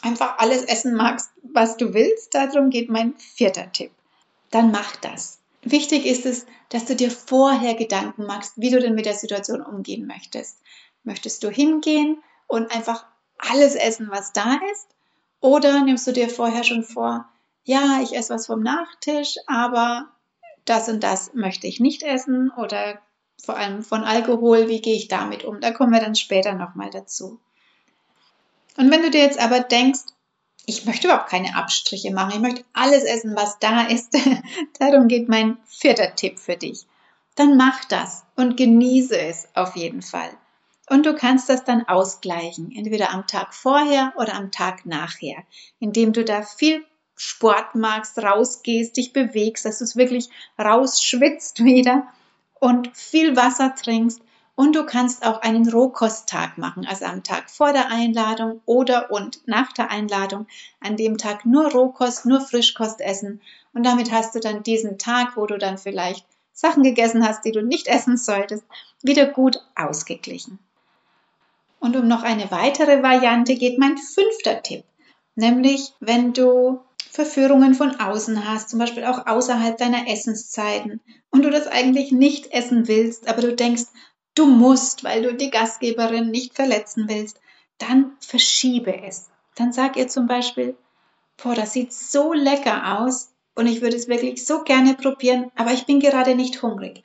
einfach 0.00 0.38
alles 0.38 0.62
essen 0.62 0.94
magst, 0.94 1.30
was 1.42 1.76
du 1.76 1.92
willst, 1.92 2.34
darum 2.34 2.70
geht 2.70 2.88
mein 2.88 3.14
vierter 3.18 3.70
Tipp. 3.70 3.92
Dann 4.50 4.70
mach 4.70 4.96
das. 4.96 5.40
Wichtig 5.60 6.06
ist 6.06 6.24
es, 6.24 6.46
dass 6.70 6.86
du 6.86 6.96
dir 6.96 7.10
vorher 7.10 7.74
Gedanken 7.74 8.24
machst, 8.24 8.54
wie 8.56 8.70
du 8.70 8.80
denn 8.80 8.94
mit 8.94 9.04
der 9.06 9.14
Situation 9.14 9.60
umgehen 9.60 10.06
möchtest. 10.06 10.58
Möchtest 11.04 11.44
du 11.44 11.50
hingehen 11.50 12.22
und 12.46 12.74
einfach 12.74 13.04
alles 13.36 13.74
essen, 13.74 14.08
was 14.10 14.32
da 14.32 14.58
ist? 14.72 14.88
Oder 15.40 15.82
nimmst 15.84 16.06
du 16.06 16.12
dir 16.12 16.30
vorher 16.30 16.64
schon 16.64 16.82
vor, 16.82 17.28
ja, 17.64 18.00
ich 18.02 18.16
esse 18.16 18.34
was 18.34 18.46
vom 18.46 18.62
Nachtisch, 18.62 19.36
aber 19.46 20.08
das 20.64 20.88
und 20.88 21.02
das 21.02 21.34
möchte 21.34 21.66
ich 21.66 21.80
nicht 21.80 22.02
essen 22.02 22.50
oder 22.50 23.00
vor 23.42 23.56
allem 23.56 23.82
von 23.82 24.04
Alkohol, 24.04 24.68
wie 24.68 24.80
gehe 24.80 24.94
ich 24.94 25.08
damit 25.08 25.44
um? 25.44 25.60
Da 25.60 25.72
kommen 25.72 25.92
wir 25.92 26.00
dann 26.00 26.14
später 26.14 26.54
nochmal 26.54 26.90
dazu. 26.90 27.40
Und 28.76 28.90
wenn 28.90 29.02
du 29.02 29.10
dir 29.10 29.22
jetzt 29.22 29.40
aber 29.40 29.60
denkst, 29.60 30.00
ich 30.64 30.84
möchte 30.86 31.08
überhaupt 31.08 31.28
keine 31.28 31.56
Abstriche 31.56 32.12
machen, 32.12 32.32
ich 32.34 32.40
möchte 32.40 32.64
alles 32.72 33.02
essen, 33.02 33.34
was 33.34 33.58
da 33.58 33.82
ist, 33.82 34.16
darum 34.78 35.08
geht 35.08 35.28
mein 35.28 35.58
vierter 35.66 36.14
Tipp 36.14 36.38
für 36.38 36.56
dich. 36.56 36.86
Dann 37.34 37.56
mach 37.56 37.84
das 37.86 38.24
und 38.36 38.56
genieße 38.56 39.18
es 39.18 39.48
auf 39.54 39.76
jeden 39.76 40.02
Fall. 40.02 40.30
Und 40.88 41.06
du 41.06 41.14
kannst 41.14 41.48
das 41.48 41.64
dann 41.64 41.88
ausgleichen, 41.88 42.70
entweder 42.76 43.10
am 43.10 43.26
Tag 43.26 43.54
vorher 43.54 44.12
oder 44.16 44.34
am 44.34 44.50
Tag 44.50 44.84
nachher, 44.84 45.42
indem 45.80 46.12
du 46.12 46.24
da 46.24 46.42
viel 46.42 46.84
Sport 47.24 47.76
magst, 47.76 48.18
rausgehst, 48.18 48.96
dich 48.96 49.12
bewegst, 49.12 49.64
dass 49.64 49.78
du 49.78 49.84
es 49.84 49.94
wirklich 49.94 50.28
rausschwitzt 50.58 51.62
wieder 51.64 52.08
und 52.58 52.96
viel 52.96 53.36
Wasser 53.36 53.76
trinkst 53.76 54.20
Und 54.56 54.74
du 54.74 54.84
kannst 54.84 55.24
auch 55.24 55.40
einen 55.40 55.68
Rohkosttag 55.68 56.58
machen, 56.58 56.84
also 56.84 57.04
am 57.04 57.22
Tag 57.22 57.48
vor 57.48 57.72
der 57.72 57.92
Einladung 57.92 58.60
oder 58.66 59.12
und 59.12 59.46
nach 59.46 59.72
der 59.72 59.92
Einladung. 59.92 60.48
An 60.80 60.96
dem 60.96 61.16
Tag 61.16 61.46
nur 61.46 61.70
Rohkost, 61.70 62.26
nur 62.26 62.40
Frischkost 62.40 63.00
essen. 63.00 63.40
Und 63.72 63.86
damit 63.86 64.10
hast 64.10 64.34
du 64.34 64.40
dann 64.40 64.64
diesen 64.64 64.98
Tag, 64.98 65.36
wo 65.36 65.46
du 65.46 65.58
dann 65.58 65.78
vielleicht 65.78 66.26
Sachen 66.52 66.82
gegessen 66.82 67.24
hast, 67.26 67.44
die 67.44 67.52
du 67.52 67.62
nicht 67.62 67.86
essen 67.86 68.16
solltest, 68.16 68.64
wieder 69.00 69.26
gut 69.26 69.60
ausgeglichen. 69.76 70.58
Und 71.78 71.94
um 71.94 72.08
noch 72.08 72.24
eine 72.24 72.50
weitere 72.50 73.00
Variante 73.00 73.54
geht 73.54 73.78
mein 73.78 73.96
fünfter 73.96 74.60
Tipp, 74.62 74.84
nämlich 75.36 75.92
wenn 76.00 76.32
du 76.32 76.80
Verführungen 77.10 77.74
von 77.74 78.00
außen 78.00 78.48
hast, 78.48 78.70
zum 78.70 78.78
Beispiel 78.78 79.04
auch 79.04 79.26
außerhalb 79.26 79.76
deiner 79.76 80.08
Essenszeiten 80.08 81.00
und 81.30 81.44
du 81.44 81.50
das 81.50 81.66
eigentlich 81.66 82.12
nicht 82.12 82.52
essen 82.52 82.88
willst, 82.88 83.28
aber 83.28 83.42
du 83.42 83.54
denkst, 83.54 83.84
du 84.34 84.46
musst, 84.46 85.04
weil 85.04 85.22
du 85.22 85.34
die 85.34 85.50
Gastgeberin 85.50 86.30
nicht 86.30 86.54
verletzen 86.54 87.08
willst, 87.08 87.40
dann 87.78 88.12
verschiebe 88.20 89.02
es. 89.02 89.28
Dann 89.54 89.72
sag 89.72 89.96
ihr 89.96 90.08
zum 90.08 90.26
Beispiel, 90.26 90.76
boah, 91.42 91.54
das 91.54 91.72
sieht 91.72 91.92
so 91.92 92.32
lecker 92.32 93.00
aus 93.00 93.32
und 93.54 93.66
ich 93.66 93.82
würde 93.82 93.96
es 93.96 94.08
wirklich 94.08 94.44
so 94.46 94.62
gerne 94.62 94.94
probieren, 94.94 95.50
aber 95.56 95.72
ich 95.72 95.86
bin 95.86 96.00
gerade 96.00 96.34
nicht 96.34 96.62
hungrig. 96.62 97.02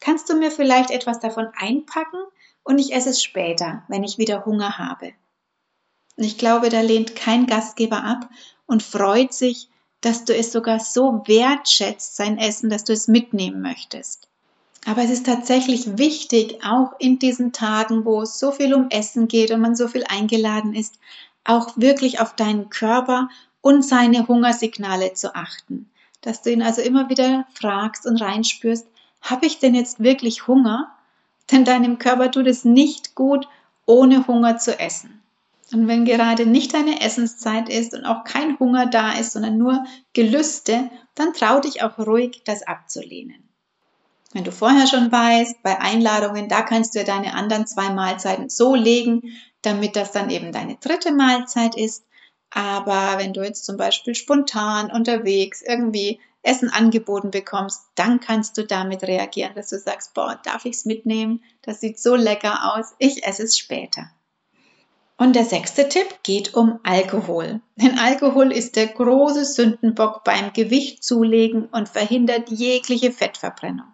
Kannst 0.00 0.30
du 0.30 0.36
mir 0.36 0.50
vielleicht 0.50 0.90
etwas 0.90 1.20
davon 1.20 1.48
einpacken 1.56 2.20
und 2.62 2.78
ich 2.78 2.94
esse 2.94 3.10
es 3.10 3.22
später, 3.22 3.82
wenn 3.88 4.04
ich 4.04 4.16
wieder 4.16 4.46
Hunger 4.46 4.78
habe? 4.78 5.12
Und 6.16 6.24
ich 6.24 6.38
glaube, 6.38 6.68
da 6.68 6.80
lehnt 6.80 7.16
kein 7.16 7.46
Gastgeber 7.46 8.02
ab 8.04 8.28
und 8.70 8.82
freut 8.82 9.34
sich, 9.34 9.68
dass 10.00 10.24
du 10.24 10.34
es 10.34 10.52
sogar 10.52 10.78
so 10.80 11.22
wertschätzt, 11.26 12.16
sein 12.16 12.38
Essen, 12.38 12.70
dass 12.70 12.84
du 12.84 12.92
es 12.92 13.08
mitnehmen 13.08 13.60
möchtest. 13.60 14.28
Aber 14.86 15.02
es 15.02 15.10
ist 15.10 15.26
tatsächlich 15.26 15.98
wichtig, 15.98 16.64
auch 16.64 16.92
in 16.98 17.18
diesen 17.18 17.52
Tagen, 17.52 18.04
wo 18.04 18.22
es 18.22 18.38
so 18.38 18.52
viel 18.52 18.72
um 18.72 18.88
Essen 18.88 19.28
geht 19.28 19.50
und 19.50 19.60
man 19.60 19.76
so 19.76 19.88
viel 19.88 20.04
eingeladen 20.04 20.74
ist, 20.74 20.98
auch 21.44 21.76
wirklich 21.76 22.20
auf 22.20 22.34
deinen 22.34 22.70
Körper 22.70 23.28
und 23.60 23.84
seine 23.84 24.26
Hungersignale 24.26 25.12
zu 25.12 25.34
achten. 25.34 25.90
Dass 26.22 26.42
du 26.42 26.50
ihn 26.50 26.62
also 26.62 26.80
immer 26.80 27.10
wieder 27.10 27.46
fragst 27.52 28.06
und 28.06 28.22
reinspürst, 28.22 28.86
habe 29.20 29.46
ich 29.46 29.58
denn 29.58 29.74
jetzt 29.74 30.00
wirklich 30.00 30.46
Hunger? 30.46 30.90
Denn 31.50 31.64
deinem 31.64 31.98
Körper 31.98 32.30
tut 32.30 32.46
es 32.46 32.64
nicht 32.64 33.14
gut, 33.14 33.48
ohne 33.84 34.26
Hunger 34.26 34.58
zu 34.58 34.78
essen. 34.78 35.20
Und 35.72 35.86
wenn 35.86 36.04
gerade 36.04 36.46
nicht 36.46 36.74
deine 36.74 37.00
Essenszeit 37.00 37.68
ist 37.68 37.94
und 37.94 38.04
auch 38.04 38.24
kein 38.24 38.58
Hunger 38.58 38.86
da 38.86 39.12
ist, 39.12 39.32
sondern 39.32 39.56
nur 39.56 39.84
Gelüste, 40.12 40.90
dann 41.14 41.32
trau 41.32 41.60
dich 41.60 41.82
auch 41.82 41.98
ruhig, 41.98 42.42
das 42.44 42.62
abzulehnen. 42.62 43.48
Wenn 44.32 44.44
du 44.44 44.52
vorher 44.52 44.86
schon 44.86 45.10
weißt, 45.10 45.62
bei 45.62 45.80
Einladungen, 45.80 46.48
da 46.48 46.62
kannst 46.62 46.94
du 46.94 47.00
ja 47.00 47.04
deine 47.04 47.34
anderen 47.34 47.66
zwei 47.66 47.90
Mahlzeiten 47.90 48.48
so 48.48 48.74
legen, 48.74 49.22
damit 49.62 49.96
das 49.96 50.12
dann 50.12 50.30
eben 50.30 50.52
deine 50.52 50.76
dritte 50.76 51.12
Mahlzeit 51.12 51.76
ist. 51.76 52.04
Aber 52.50 53.18
wenn 53.18 53.32
du 53.32 53.42
jetzt 53.42 53.64
zum 53.64 53.76
Beispiel 53.76 54.14
spontan 54.14 54.90
unterwegs 54.90 55.62
irgendwie 55.62 56.20
Essen 56.42 56.70
angeboten 56.70 57.30
bekommst, 57.30 57.82
dann 57.94 58.20
kannst 58.20 58.56
du 58.56 58.64
damit 58.64 59.02
reagieren, 59.02 59.54
dass 59.54 59.68
du 59.68 59.78
sagst, 59.78 60.14
boah, 60.14 60.40
darf 60.44 60.64
ich 60.64 60.76
es 60.76 60.84
mitnehmen? 60.84 61.42
Das 61.62 61.80
sieht 61.80 62.00
so 62.00 62.14
lecker 62.14 62.74
aus, 62.74 62.94
ich 62.98 63.26
esse 63.26 63.42
es 63.42 63.58
später. 63.58 64.10
Und 65.20 65.36
der 65.36 65.44
sechste 65.44 65.86
Tipp 65.86 66.22
geht 66.22 66.54
um 66.54 66.80
Alkohol. 66.82 67.60
Denn 67.76 67.98
Alkohol 67.98 68.50
ist 68.50 68.74
der 68.74 68.86
große 68.86 69.44
Sündenbock 69.44 70.24
beim 70.24 70.54
Gewicht 70.54 71.04
zulegen 71.04 71.66
und 71.66 71.90
verhindert 71.90 72.48
jegliche 72.48 73.12
Fettverbrennung. 73.12 73.88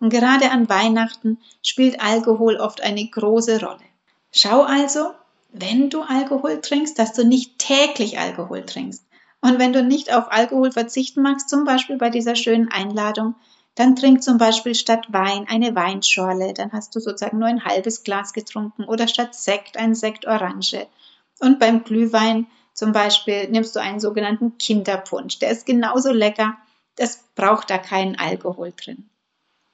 Und 0.00 0.08
gerade 0.08 0.50
an 0.50 0.68
Weihnachten 0.68 1.38
spielt 1.62 2.00
Alkohol 2.00 2.56
oft 2.56 2.82
eine 2.82 3.06
große 3.06 3.60
Rolle. 3.60 3.84
Schau 4.32 4.62
also, 4.62 5.12
wenn 5.52 5.88
du 5.88 6.02
Alkohol 6.02 6.60
trinkst, 6.60 6.98
dass 6.98 7.12
du 7.12 7.24
nicht 7.24 7.60
täglich 7.60 8.18
Alkohol 8.18 8.66
trinkst. 8.66 9.04
Und 9.40 9.60
wenn 9.60 9.72
du 9.72 9.84
nicht 9.84 10.12
auf 10.12 10.32
Alkohol 10.32 10.72
verzichten 10.72 11.22
magst, 11.22 11.48
zum 11.48 11.62
Beispiel 11.64 11.96
bei 11.96 12.10
dieser 12.10 12.34
schönen 12.34 12.72
Einladung, 12.72 13.36
dann 13.74 13.96
trink 13.96 14.22
zum 14.22 14.38
Beispiel 14.38 14.74
statt 14.74 15.06
Wein 15.08 15.46
eine 15.48 15.74
Weinschorle, 15.74 16.52
dann 16.52 16.72
hast 16.72 16.94
du 16.94 17.00
sozusagen 17.00 17.38
nur 17.38 17.48
ein 17.48 17.64
halbes 17.64 18.04
Glas 18.04 18.32
getrunken 18.32 18.84
oder 18.84 19.08
statt 19.08 19.34
Sekt 19.34 19.76
ein 19.76 19.94
Sekt 19.94 20.26
Orange. 20.26 20.86
Und 21.40 21.58
beim 21.58 21.82
Glühwein 21.82 22.46
zum 22.74 22.92
Beispiel 22.92 23.48
nimmst 23.48 23.74
du 23.74 23.80
einen 23.80 24.00
sogenannten 24.00 24.58
Kinderpunsch. 24.58 25.38
Der 25.38 25.50
ist 25.50 25.66
genauso 25.66 26.12
lecker, 26.12 26.56
es 26.96 27.24
braucht 27.34 27.70
da 27.70 27.78
keinen 27.78 28.18
Alkohol 28.18 28.72
drin. 28.76 29.08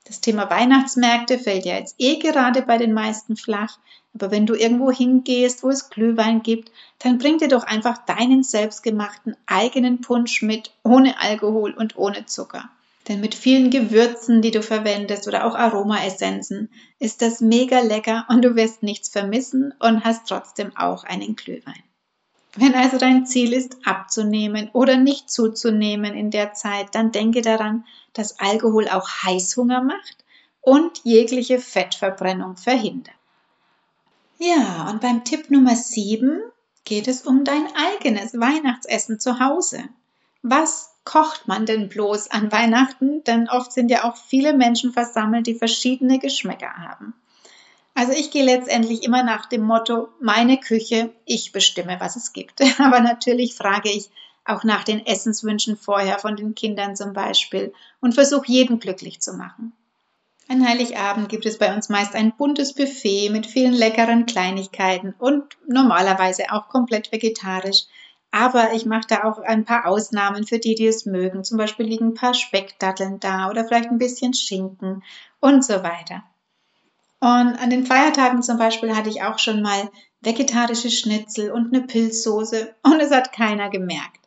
Das 0.04 0.20
Thema 0.20 0.48
Weihnachtsmärkte 0.48 1.38
fällt 1.38 1.66
ja 1.66 1.76
jetzt 1.76 1.96
eh 1.98 2.16
gerade 2.16 2.62
bei 2.62 2.78
den 2.78 2.94
meisten 2.94 3.36
flach. 3.36 3.78
Aber 4.14 4.30
wenn 4.30 4.46
du 4.46 4.54
irgendwo 4.54 4.90
hingehst, 4.90 5.62
wo 5.62 5.68
es 5.68 5.90
Glühwein 5.90 6.42
gibt, 6.42 6.72
dann 7.00 7.18
bring 7.18 7.38
dir 7.38 7.48
doch 7.48 7.64
einfach 7.64 7.98
deinen 7.98 8.42
selbstgemachten 8.42 9.36
eigenen 9.46 10.00
Punsch 10.00 10.40
mit, 10.40 10.72
ohne 10.82 11.20
Alkohol 11.20 11.72
und 11.72 11.98
ohne 11.98 12.24
Zucker. 12.24 12.70
Denn 13.08 13.20
mit 13.20 13.34
vielen 13.34 13.70
Gewürzen, 13.70 14.42
die 14.42 14.50
du 14.50 14.62
verwendest 14.62 15.26
oder 15.26 15.46
auch 15.46 15.54
Aromaessenzen, 15.54 16.70
ist 16.98 17.22
das 17.22 17.40
mega 17.40 17.80
lecker 17.80 18.26
und 18.28 18.44
du 18.44 18.54
wirst 18.54 18.82
nichts 18.82 19.08
vermissen 19.08 19.72
und 19.80 20.04
hast 20.04 20.28
trotzdem 20.28 20.76
auch 20.76 21.04
einen 21.04 21.34
Glühwein. 21.34 21.82
Wenn 22.54 22.74
also 22.74 22.98
dein 22.98 23.24
Ziel 23.24 23.52
ist, 23.52 23.76
abzunehmen 23.84 24.68
oder 24.72 24.96
nicht 24.96 25.30
zuzunehmen 25.30 26.14
in 26.14 26.30
der 26.30 26.52
Zeit, 26.52 26.94
dann 26.94 27.12
denke 27.12 27.40
daran, 27.40 27.86
dass 28.12 28.40
Alkohol 28.40 28.88
auch 28.88 29.08
Heißhunger 29.08 29.82
macht 29.82 30.24
und 30.60 31.00
jegliche 31.04 31.60
Fettverbrennung 31.60 32.56
verhindert. 32.56 33.14
Ja, 34.38 34.88
und 34.90 35.00
beim 35.00 35.24
Tipp 35.24 35.50
Nummer 35.50 35.76
7 35.76 36.40
geht 36.84 37.08
es 37.08 37.22
um 37.22 37.44
dein 37.44 37.66
eigenes 37.74 38.38
Weihnachtsessen 38.38 39.18
zu 39.18 39.40
Hause. 39.40 39.84
Was 40.42 40.94
kocht 41.04 41.48
man 41.48 41.66
denn 41.66 41.88
bloß 41.88 42.30
an 42.30 42.52
Weihnachten? 42.52 43.24
Denn 43.24 43.48
oft 43.48 43.72
sind 43.72 43.90
ja 43.90 44.04
auch 44.04 44.16
viele 44.16 44.52
Menschen 44.52 44.92
versammelt, 44.92 45.46
die 45.46 45.54
verschiedene 45.54 46.18
Geschmäcker 46.18 46.72
haben. 46.74 47.14
Also 47.94 48.12
ich 48.12 48.30
gehe 48.30 48.44
letztendlich 48.44 49.02
immer 49.02 49.24
nach 49.24 49.46
dem 49.46 49.62
Motto, 49.62 50.08
meine 50.20 50.58
Küche, 50.58 51.10
ich 51.24 51.50
bestimme, 51.50 51.96
was 51.98 52.14
es 52.14 52.32
gibt. 52.32 52.60
Aber 52.78 53.00
natürlich 53.00 53.54
frage 53.54 53.90
ich 53.90 54.10
auch 54.44 54.64
nach 54.64 54.84
den 54.84 55.04
Essenswünschen 55.04 55.76
vorher 55.76 56.18
von 56.18 56.36
den 56.36 56.54
Kindern 56.54 56.94
zum 56.94 57.12
Beispiel 57.12 57.72
und 58.00 58.14
versuche 58.14 58.46
jeden 58.46 58.78
glücklich 58.78 59.20
zu 59.20 59.34
machen. 59.34 59.72
An 60.50 60.66
Heiligabend 60.66 61.28
gibt 61.28 61.44
es 61.44 61.58
bei 61.58 61.74
uns 61.74 61.90
meist 61.90 62.14
ein 62.14 62.32
buntes 62.34 62.72
Buffet 62.72 63.28
mit 63.28 63.46
vielen 63.46 63.74
leckeren 63.74 64.24
Kleinigkeiten 64.24 65.14
und 65.18 65.44
normalerweise 65.66 66.44
auch 66.52 66.68
komplett 66.68 67.12
vegetarisch. 67.12 67.82
Aber 68.30 68.74
ich 68.74 68.84
mache 68.84 69.06
da 69.08 69.24
auch 69.24 69.38
ein 69.38 69.64
paar 69.64 69.86
Ausnahmen 69.86 70.46
für 70.46 70.58
die, 70.58 70.74
die 70.74 70.86
es 70.86 71.06
mögen. 71.06 71.44
Zum 71.44 71.56
Beispiel 71.56 71.86
liegen 71.86 72.08
ein 72.08 72.14
paar 72.14 72.34
Speckdatteln 72.34 73.20
da 73.20 73.48
oder 73.48 73.64
vielleicht 73.64 73.88
ein 73.88 73.98
bisschen 73.98 74.34
Schinken 74.34 75.02
und 75.40 75.64
so 75.64 75.82
weiter. 75.82 76.22
Und 77.20 77.56
an 77.56 77.70
den 77.70 77.86
Feiertagen 77.86 78.42
zum 78.42 78.58
Beispiel 78.58 78.94
hatte 78.94 79.08
ich 79.08 79.22
auch 79.22 79.38
schon 79.38 79.62
mal 79.62 79.90
vegetarische 80.20 80.90
Schnitzel 80.90 81.50
und 81.50 81.74
eine 81.74 81.86
Pilzsoße 81.86 82.74
und 82.82 83.00
es 83.00 83.10
hat 83.10 83.32
keiner 83.32 83.70
gemerkt. 83.70 84.20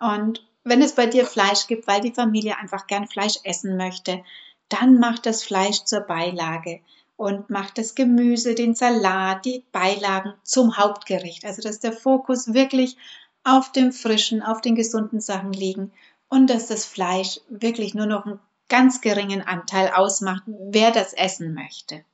Und 0.00 0.46
wenn 0.64 0.82
es 0.82 0.94
bei 0.94 1.06
dir 1.06 1.26
Fleisch 1.26 1.66
gibt, 1.66 1.86
weil 1.86 2.00
die 2.00 2.12
Familie 2.12 2.56
einfach 2.58 2.86
gern 2.86 3.08
Fleisch 3.08 3.38
essen 3.44 3.76
möchte, 3.76 4.22
dann 4.68 4.98
mach 4.98 5.18
das 5.18 5.42
Fleisch 5.42 5.84
zur 5.84 6.00
Beilage 6.00 6.80
und 7.16 7.50
mach 7.50 7.70
das 7.70 7.94
Gemüse, 7.94 8.54
den 8.54 8.74
Salat, 8.74 9.44
die 9.44 9.64
Beilagen 9.72 10.34
zum 10.44 10.76
Hauptgericht. 10.76 11.44
Also 11.44 11.62
dass 11.62 11.80
der 11.80 11.92
Fokus 11.92 12.54
wirklich 12.54 12.96
auf 13.48 13.72
dem 13.72 13.92
frischen, 13.92 14.42
auf 14.42 14.60
den 14.60 14.74
gesunden 14.74 15.20
Sachen 15.20 15.52
liegen 15.52 15.92
und 16.28 16.48
dass 16.48 16.66
das 16.66 16.84
Fleisch 16.84 17.40
wirklich 17.48 17.94
nur 17.94 18.06
noch 18.06 18.26
einen 18.26 18.40
ganz 18.68 19.00
geringen 19.00 19.42
Anteil 19.42 19.90
ausmacht, 19.94 20.42
wer 20.46 20.90
das 20.90 21.14
essen 21.14 21.54
möchte. 21.54 22.04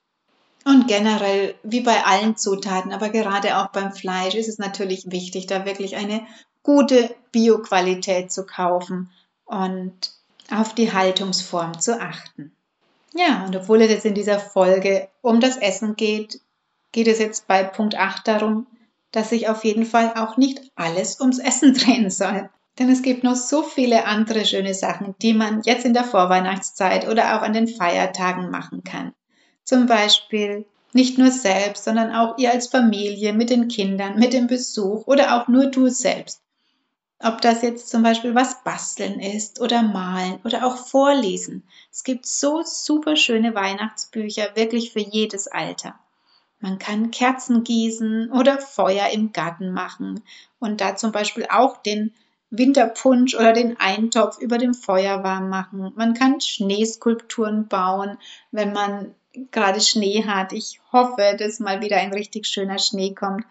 Und 0.64 0.86
generell, 0.88 1.54
wie 1.62 1.80
bei 1.80 2.04
allen 2.04 2.36
Zutaten, 2.36 2.92
aber 2.92 3.10
gerade 3.10 3.58
auch 3.58 3.68
beim 3.68 3.92
Fleisch, 3.92 4.34
ist 4.34 4.48
es 4.48 4.58
natürlich 4.58 5.10
wichtig, 5.10 5.46
da 5.46 5.66
wirklich 5.66 5.96
eine 5.96 6.26
gute 6.62 7.14
Bioqualität 7.32 8.32
zu 8.32 8.46
kaufen 8.46 9.10
und 9.44 10.12
auf 10.50 10.74
die 10.74 10.92
Haltungsform 10.92 11.80
zu 11.80 12.00
achten. 12.00 12.52
Ja, 13.14 13.44
und 13.44 13.54
obwohl 13.54 13.82
es 13.82 13.90
jetzt 13.90 14.06
in 14.06 14.14
dieser 14.14 14.40
Folge 14.40 15.08
um 15.20 15.40
das 15.40 15.56
Essen 15.56 15.96
geht, 15.96 16.40
geht 16.92 17.08
es 17.08 17.18
jetzt 17.18 17.46
bei 17.46 17.62
Punkt 17.62 17.96
8 17.96 18.26
darum, 18.26 18.66
dass 19.14 19.30
sich 19.30 19.48
auf 19.48 19.64
jeden 19.64 19.86
Fall 19.86 20.14
auch 20.16 20.36
nicht 20.36 20.60
alles 20.74 21.20
ums 21.20 21.38
Essen 21.38 21.74
drehen 21.78 22.10
soll. 22.10 22.50
Denn 22.78 22.90
es 22.90 23.02
gibt 23.02 23.22
noch 23.22 23.36
so 23.36 23.62
viele 23.62 24.04
andere 24.04 24.44
schöne 24.44 24.74
Sachen, 24.74 25.14
die 25.22 25.32
man 25.32 25.62
jetzt 25.64 25.84
in 25.84 25.94
der 25.94 26.02
Vorweihnachtszeit 26.02 27.06
oder 27.06 27.36
auch 27.36 27.42
an 27.42 27.52
den 27.52 27.68
Feiertagen 27.68 28.50
machen 28.50 28.82
kann. 28.82 29.14
Zum 29.62 29.86
Beispiel 29.86 30.66
nicht 30.92 31.16
nur 31.16 31.30
selbst, 31.30 31.84
sondern 31.84 32.12
auch 32.12 32.36
ihr 32.38 32.50
als 32.50 32.66
Familie 32.66 33.32
mit 33.32 33.50
den 33.50 33.68
Kindern, 33.68 34.18
mit 34.18 34.32
dem 34.32 34.48
Besuch 34.48 35.06
oder 35.06 35.36
auch 35.36 35.48
nur 35.48 35.66
du 35.66 35.88
selbst. 35.88 36.40
Ob 37.20 37.40
das 37.40 37.62
jetzt 37.62 37.90
zum 37.90 38.02
Beispiel 38.02 38.34
was 38.34 38.64
basteln 38.64 39.20
ist 39.20 39.60
oder 39.60 39.82
malen 39.82 40.40
oder 40.44 40.66
auch 40.66 40.76
vorlesen. 40.76 41.62
Es 41.92 42.02
gibt 42.02 42.26
so 42.26 42.62
super 42.64 43.14
schöne 43.16 43.54
Weihnachtsbücher, 43.54 44.56
wirklich 44.56 44.92
für 44.92 45.00
jedes 45.00 45.46
Alter. 45.46 45.98
Man 46.64 46.78
kann 46.78 47.10
Kerzen 47.10 47.62
gießen 47.62 48.32
oder 48.32 48.58
Feuer 48.58 49.10
im 49.10 49.34
Garten 49.34 49.74
machen 49.74 50.22
und 50.58 50.80
da 50.80 50.96
zum 50.96 51.12
Beispiel 51.12 51.46
auch 51.50 51.76
den 51.76 52.14
Winterpunsch 52.48 53.34
oder 53.34 53.52
den 53.52 53.78
Eintopf 53.78 54.38
über 54.38 54.56
dem 54.56 54.72
Feuer 54.72 55.22
warm 55.22 55.50
machen. 55.50 55.92
Man 55.94 56.14
kann 56.14 56.40
Schneeskulpturen 56.40 57.68
bauen, 57.68 58.16
wenn 58.50 58.72
man 58.72 59.14
gerade 59.50 59.82
Schnee 59.82 60.24
hat. 60.24 60.54
Ich 60.54 60.80
hoffe, 60.90 61.36
dass 61.38 61.60
mal 61.60 61.82
wieder 61.82 61.98
ein 61.98 62.14
richtig 62.14 62.46
schöner 62.46 62.78
Schnee 62.78 63.12
kommt, 63.12 63.44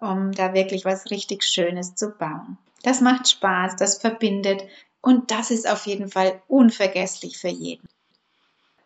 um 0.00 0.32
da 0.32 0.54
wirklich 0.54 0.86
was 0.86 1.10
richtig 1.10 1.42
Schönes 1.42 1.96
zu 1.96 2.12
bauen. 2.12 2.56
Das 2.82 3.02
macht 3.02 3.28
Spaß, 3.28 3.76
das 3.76 3.98
verbindet 3.98 4.62
und 5.02 5.30
das 5.30 5.50
ist 5.50 5.68
auf 5.68 5.84
jeden 5.84 6.08
Fall 6.08 6.40
unvergesslich 6.48 7.36
für 7.36 7.48
jeden. 7.48 7.86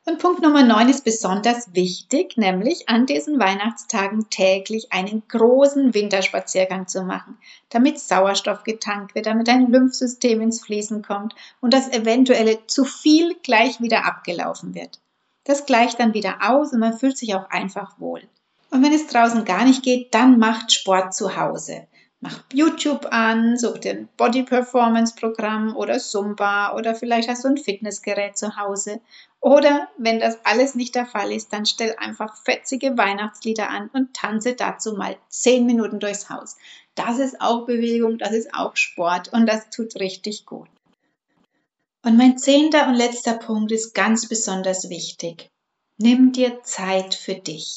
Und 0.09 0.21
Punkt 0.21 0.41
Nummer 0.41 0.63
9 0.63 0.89
ist 0.89 1.05
besonders 1.05 1.75
wichtig, 1.75 2.39
nämlich 2.39 2.89
an 2.89 3.05
diesen 3.05 3.39
Weihnachtstagen 3.39 4.31
täglich 4.31 4.91
einen 4.91 5.23
großen 5.29 5.93
Winterspaziergang 5.93 6.89
zu 6.89 7.03
machen, 7.03 7.37
damit 7.69 7.99
Sauerstoff 7.99 8.65
getankt 8.65 9.15
wird, 9.15 9.27
damit 9.27 9.51
ein 9.51 9.71
Lymphsystem 9.71 10.41
ins 10.41 10.65
Fließen 10.65 11.03
kommt 11.03 11.35
und 11.61 11.75
das 11.75 11.93
eventuelle 11.93 12.67
zu 12.67 12.87
viel 12.87 13.37
gleich 13.43 13.83
wieder 13.83 14.07
abgelaufen 14.07 14.75
wird. 14.75 14.99
Das 15.45 15.67
gleicht 15.67 16.01
dann 16.01 16.15
wieder 16.15 16.39
aus 16.41 16.73
und 16.73 16.81
man 16.81 16.97
fühlt 16.97 17.19
sich 17.19 17.35
auch 17.35 17.51
einfach 17.51 18.01
wohl. 18.01 18.23
Und 18.71 18.83
wenn 18.83 18.95
es 18.95 19.09
draußen 19.09 19.45
gar 19.45 19.67
nicht 19.67 19.83
geht, 19.83 20.15
dann 20.15 20.39
macht 20.39 20.73
Sport 20.73 21.13
zu 21.13 21.37
Hause. 21.37 21.87
Mach 22.21 22.43
YouTube 22.53 23.07
an, 23.13 23.57
such 23.57 23.79
dir 23.79 23.93
ein 23.93 24.09
Body 24.17 24.43
Performance 24.43 25.15
Programm 25.15 25.77
oder 25.77 26.01
Zumba 26.01 26.75
oder 26.75 26.97
vielleicht 26.97 27.29
hast 27.29 27.45
du 27.45 27.49
ein 27.49 27.57
Fitnessgerät 27.57 28.37
zu 28.37 28.57
Hause. 28.57 29.01
Oder 29.41 29.89
wenn 29.99 30.19
das 30.19 30.45
alles 30.45 30.75
nicht 30.75 30.97
der 30.97 31.07
Fall 31.07 31.31
ist, 31.31 31.53
dann 31.53 31.65
stell 31.65 31.95
einfach 31.97 32.37
fetzige 32.43 32.99
Weihnachtslieder 32.99 33.71
an 33.71 33.89
und 33.93 34.15
tanze 34.15 34.55
dazu 34.55 34.95
mal 34.95 35.17
zehn 35.29 35.65
Minuten 35.65 36.01
durchs 36.01 36.29
Haus. 36.29 36.57
Das 36.97 37.21
ist 37.21 37.41
auch 37.41 37.67
Bewegung, 37.67 38.19
das 38.19 38.33
ist 38.33 38.53
auch 38.53 38.75
Sport 38.77 39.33
und 39.33 39.47
das 39.47 39.71
tut 39.71 39.95
richtig 39.97 40.45
gut. 40.45 40.69
Und 42.03 42.17
mein 42.17 42.37
zehnter 42.37 42.89
und 42.89 42.95
letzter 42.95 43.35
Punkt 43.35 43.71
ist 43.71 43.95
ganz 43.95 44.29
besonders 44.29 44.91
wichtig. 44.91 45.51
Nimm 46.01 46.31
dir 46.31 46.63
Zeit 46.63 47.17
für 47.17 47.35
dich. 47.35 47.77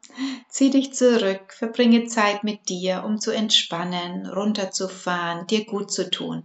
Zieh 0.48 0.70
dich 0.70 0.92
zurück, 0.92 1.52
verbringe 1.56 2.06
Zeit 2.06 2.42
mit 2.42 2.68
dir, 2.68 3.04
um 3.04 3.20
zu 3.20 3.30
entspannen, 3.30 4.26
runterzufahren, 4.26 5.46
dir 5.46 5.64
gut 5.64 5.92
zu 5.92 6.10
tun. 6.10 6.44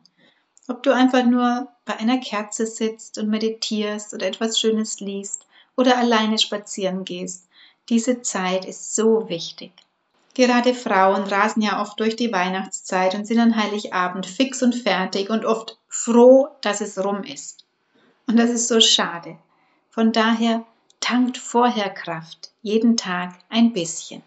Ob 0.67 0.84
du 0.84 0.94
einfach 0.94 1.25
nur 1.25 1.67
bei 1.84 1.98
einer 1.98 2.20
Kerze 2.20 2.67
sitzt 2.67 3.17
und 3.17 3.27
meditierst 3.27 4.13
oder 4.13 4.27
etwas 4.27 4.60
Schönes 4.60 5.00
liest 5.00 5.48
oder 5.75 5.98
alleine 5.98 6.38
spazieren 6.38 7.05
gehst, 7.05 7.48
diese 7.89 8.22
Zeit 8.22 8.65
ist 8.65 8.94
so 8.94 9.27
wichtig. 9.27 9.72
Gerade 10.36 10.75
Frauen 10.75 11.24
rasen 11.24 11.63
ja 11.63 11.82
oft 11.82 12.00
durch 12.00 12.15
die 12.15 12.32
Weihnachtszeit 12.32 13.15
und 13.15 13.25
sind 13.25 13.39
an 13.39 13.55
Heiligabend 13.55 14.27
fix 14.27 14.62
und 14.62 14.75
fertig 14.75 15.32
und 15.32 15.44
oft 15.44 15.79
froh, 15.88 16.50
dass 16.62 16.82
es 16.82 17.03
rum 17.03 17.24
ist. 17.24 17.65
Und 18.27 18.38
das 18.38 18.51
ist 18.51 18.67
so 18.67 18.79
schade. 18.79 19.38
Von 19.89 20.12
daher 20.12 20.65
tankt 21.00 21.38
vorher 21.38 21.90
Kraft, 21.90 22.52
jeden 22.62 22.98
Tag 22.98 23.34
ein 23.50 23.74
bisschen. 23.74 24.24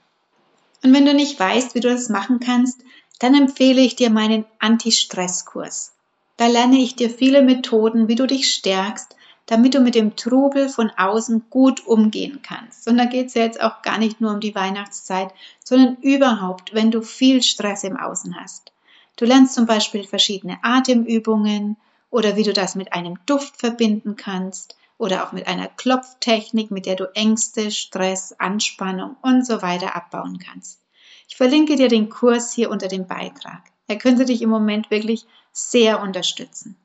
Und 0.82 0.94
wenn 0.94 1.04
du 1.04 1.14
nicht 1.14 1.38
weißt, 1.38 1.74
wie 1.74 1.80
du 1.80 1.88
das 1.88 2.08
machen 2.08 2.40
kannst, 2.40 2.82
dann 3.18 3.34
empfehle 3.34 3.80
ich 3.80 3.96
dir 3.96 4.10
meinen 4.10 4.44
Anti-Stress-Kurs. 4.60 5.92
Da 6.36 6.46
lerne 6.46 6.78
ich 6.78 6.94
dir 6.94 7.10
viele 7.10 7.42
Methoden, 7.42 8.06
wie 8.06 8.14
du 8.14 8.26
dich 8.26 8.52
stärkst, 8.52 9.16
damit 9.46 9.74
du 9.74 9.80
mit 9.80 9.94
dem 9.94 10.14
Trubel 10.14 10.68
von 10.68 10.90
außen 10.96 11.46
gut 11.50 11.84
umgehen 11.86 12.40
kannst. 12.42 12.86
Und 12.86 12.98
da 12.98 13.06
geht 13.06 13.28
es 13.28 13.34
ja 13.34 13.42
jetzt 13.42 13.60
auch 13.60 13.82
gar 13.82 13.98
nicht 13.98 14.20
nur 14.20 14.32
um 14.32 14.40
die 14.40 14.54
Weihnachtszeit, 14.54 15.32
sondern 15.64 15.96
überhaupt, 16.02 16.74
wenn 16.74 16.90
du 16.90 17.02
viel 17.02 17.42
Stress 17.42 17.82
im 17.82 17.96
Außen 17.96 18.38
hast. 18.40 18.72
Du 19.16 19.24
lernst 19.24 19.54
zum 19.54 19.66
Beispiel 19.66 20.04
verschiedene 20.04 20.58
Atemübungen 20.62 21.76
oder 22.10 22.36
wie 22.36 22.44
du 22.44 22.52
das 22.52 22.76
mit 22.76 22.92
einem 22.92 23.18
Duft 23.26 23.56
verbinden 23.56 24.14
kannst 24.14 24.77
oder 24.98 25.26
auch 25.26 25.32
mit 25.32 25.46
einer 25.46 25.68
Klopftechnik, 25.68 26.70
mit 26.70 26.86
der 26.86 26.96
du 26.96 27.04
Ängste, 27.14 27.70
Stress, 27.70 28.34
Anspannung 28.38 29.16
und 29.22 29.46
so 29.46 29.62
weiter 29.62 29.96
abbauen 29.96 30.38
kannst. 30.38 30.80
Ich 31.28 31.36
verlinke 31.36 31.76
dir 31.76 31.88
den 31.88 32.10
Kurs 32.10 32.52
hier 32.52 32.70
unter 32.70 32.88
dem 32.88 33.06
Beitrag. 33.06 33.62
Er 33.86 33.96
könnte 33.96 34.24
dich 34.24 34.42
im 34.42 34.50
Moment 34.50 34.90
wirklich 34.90 35.24
sehr 35.52 36.00
unterstützen. 36.02 36.76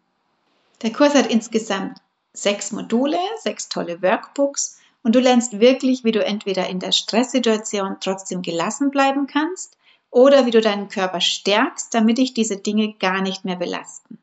Der 0.82 0.92
Kurs 0.92 1.16
hat 1.16 1.28
insgesamt 1.28 1.98
sechs 2.34 2.72
Module, 2.72 3.18
sechs 3.42 3.70
tolle 3.70 4.02
Workbooks 4.02 4.80
und 5.04 5.16
du 5.16 5.20
lernst 5.20 5.60
wirklich, 5.60 6.04
wie 6.04 6.12
du 6.12 6.24
entweder 6.24 6.68
in 6.68 6.80
der 6.80 6.92
Stresssituation 6.92 7.98
trotzdem 8.00 8.42
gelassen 8.42 8.92
bleiben 8.92 9.28
kannst 9.28 9.78
oder 10.10 10.46
wie 10.46 10.52
du 10.52 10.62
deinen 10.62 10.90
Körper 10.90 11.22
stärkst, 11.22 11.94
damit 11.94 12.18
dich 12.18 12.34
diese 12.34 12.58
Dinge 12.58 12.94
gar 12.94 13.22
nicht 13.22 13.46
mehr 13.46 13.56
belasten. 13.56 14.18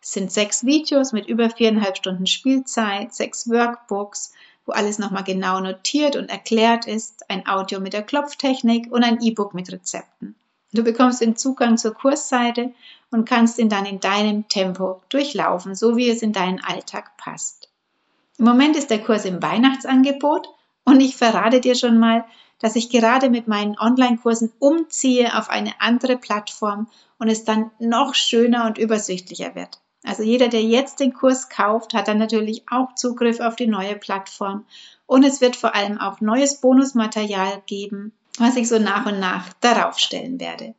Es 0.00 0.12
sind 0.12 0.32
sechs 0.32 0.64
Videos 0.64 1.12
mit 1.12 1.26
über 1.26 1.50
viereinhalb 1.50 1.96
Stunden 1.96 2.26
Spielzeit, 2.26 3.12
sechs 3.12 3.48
Workbooks, 3.48 4.32
wo 4.64 4.72
alles 4.72 4.98
nochmal 4.98 5.24
genau 5.24 5.60
notiert 5.60 6.16
und 6.16 6.30
erklärt 6.30 6.86
ist, 6.86 7.28
ein 7.30 7.46
Audio 7.48 7.80
mit 7.80 7.92
der 7.92 8.02
Klopftechnik 8.02 8.92
und 8.92 9.02
ein 9.02 9.20
E-Book 9.20 9.54
mit 9.54 9.72
Rezepten. 9.72 10.34
Du 10.72 10.84
bekommst 10.84 11.20
den 11.20 11.36
Zugang 11.36 11.78
zur 11.78 11.94
Kursseite 11.94 12.72
und 13.10 13.28
kannst 13.28 13.58
ihn 13.58 13.68
dann 13.68 13.86
in 13.86 14.00
deinem 14.00 14.48
Tempo 14.48 15.02
durchlaufen, 15.08 15.74
so 15.74 15.96
wie 15.96 16.10
es 16.10 16.22
in 16.22 16.32
deinen 16.32 16.62
Alltag 16.62 17.16
passt. 17.16 17.68
Im 18.38 18.44
Moment 18.44 18.76
ist 18.76 18.90
der 18.90 19.02
Kurs 19.02 19.24
im 19.24 19.42
Weihnachtsangebot 19.42 20.48
und 20.84 21.00
ich 21.00 21.16
verrate 21.16 21.60
dir 21.60 21.74
schon 21.74 21.98
mal, 21.98 22.24
dass 22.60 22.76
ich 22.76 22.90
gerade 22.90 23.30
mit 23.30 23.48
meinen 23.48 23.78
Online-Kursen 23.78 24.52
umziehe 24.58 25.36
auf 25.36 25.48
eine 25.48 25.80
andere 25.80 26.16
Plattform 26.16 26.88
und 27.18 27.28
es 27.28 27.44
dann 27.44 27.70
noch 27.78 28.14
schöner 28.14 28.66
und 28.66 28.78
übersichtlicher 28.78 29.54
wird. 29.54 29.80
Also 30.04 30.22
jeder, 30.22 30.48
der 30.48 30.62
jetzt 30.62 31.00
den 31.00 31.12
Kurs 31.12 31.48
kauft, 31.48 31.94
hat 31.94 32.08
dann 32.08 32.18
natürlich 32.18 32.64
auch 32.70 32.94
Zugriff 32.94 33.40
auf 33.40 33.56
die 33.56 33.66
neue 33.66 33.96
Plattform. 33.96 34.64
Und 35.06 35.24
es 35.24 35.40
wird 35.40 35.56
vor 35.56 35.74
allem 35.74 35.98
auch 35.98 36.20
neues 36.20 36.60
Bonusmaterial 36.60 37.62
geben, 37.66 38.12
was 38.38 38.56
ich 38.56 38.68
so 38.68 38.78
nach 38.78 39.06
und 39.06 39.20
nach 39.20 39.52
darauf 39.60 39.98
stellen 39.98 40.38
werde. 40.38 40.74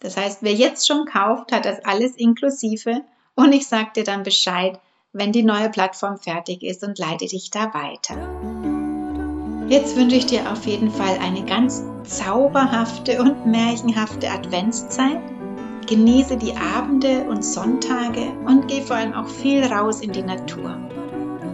Das 0.00 0.16
heißt, 0.16 0.38
wer 0.42 0.52
jetzt 0.52 0.86
schon 0.86 1.04
kauft, 1.04 1.52
hat 1.52 1.64
das 1.64 1.84
alles 1.84 2.16
inklusive 2.16 3.02
und 3.34 3.52
ich 3.52 3.66
sage 3.66 3.90
dir 3.96 4.04
dann 4.04 4.22
Bescheid, 4.22 4.80
wenn 5.12 5.32
die 5.32 5.42
neue 5.42 5.68
Plattform 5.68 6.18
fertig 6.18 6.62
ist 6.62 6.82
und 6.82 6.98
leite 6.98 7.26
dich 7.26 7.50
da 7.50 7.72
weiter. 7.74 8.16
Jetzt 9.68 9.96
wünsche 9.96 10.16
ich 10.16 10.26
dir 10.26 10.50
auf 10.50 10.66
jeden 10.66 10.90
Fall 10.90 11.18
eine 11.18 11.44
ganz 11.44 11.84
zauberhafte 12.04 13.20
und 13.22 13.46
märchenhafte 13.46 14.30
Adventszeit 14.30 15.20
Genieße 15.86 16.36
die 16.36 16.54
Abende 16.56 17.24
und 17.28 17.44
Sonntage 17.44 18.32
und 18.46 18.68
geh 18.68 18.80
vor 18.80 18.96
allem 18.96 19.14
auch 19.14 19.28
viel 19.28 19.64
raus 19.64 20.00
in 20.00 20.12
die 20.12 20.22
Natur. 20.22 20.76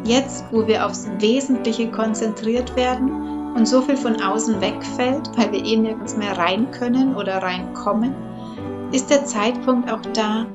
Jetzt, 0.04 0.44
wo 0.52 0.66
wir 0.66 0.86
aufs 0.86 1.08
Wesentliche 1.18 1.90
konzentriert 1.90 2.76
werden 2.76 3.54
und 3.54 3.66
so 3.66 3.80
viel 3.80 3.96
von 3.96 4.20
außen 4.20 4.60
wegfällt, 4.60 5.30
weil 5.36 5.52
wir 5.52 5.64
eh 5.64 5.76
nirgends 5.76 6.16
mehr 6.16 6.36
rein 6.36 6.70
können 6.70 7.16
oder 7.16 7.42
reinkommen, 7.42 8.14
ist 8.92 9.10
der 9.10 9.24
Zeitpunkt 9.24 9.90
auch 9.90 10.00
da, 10.14 10.46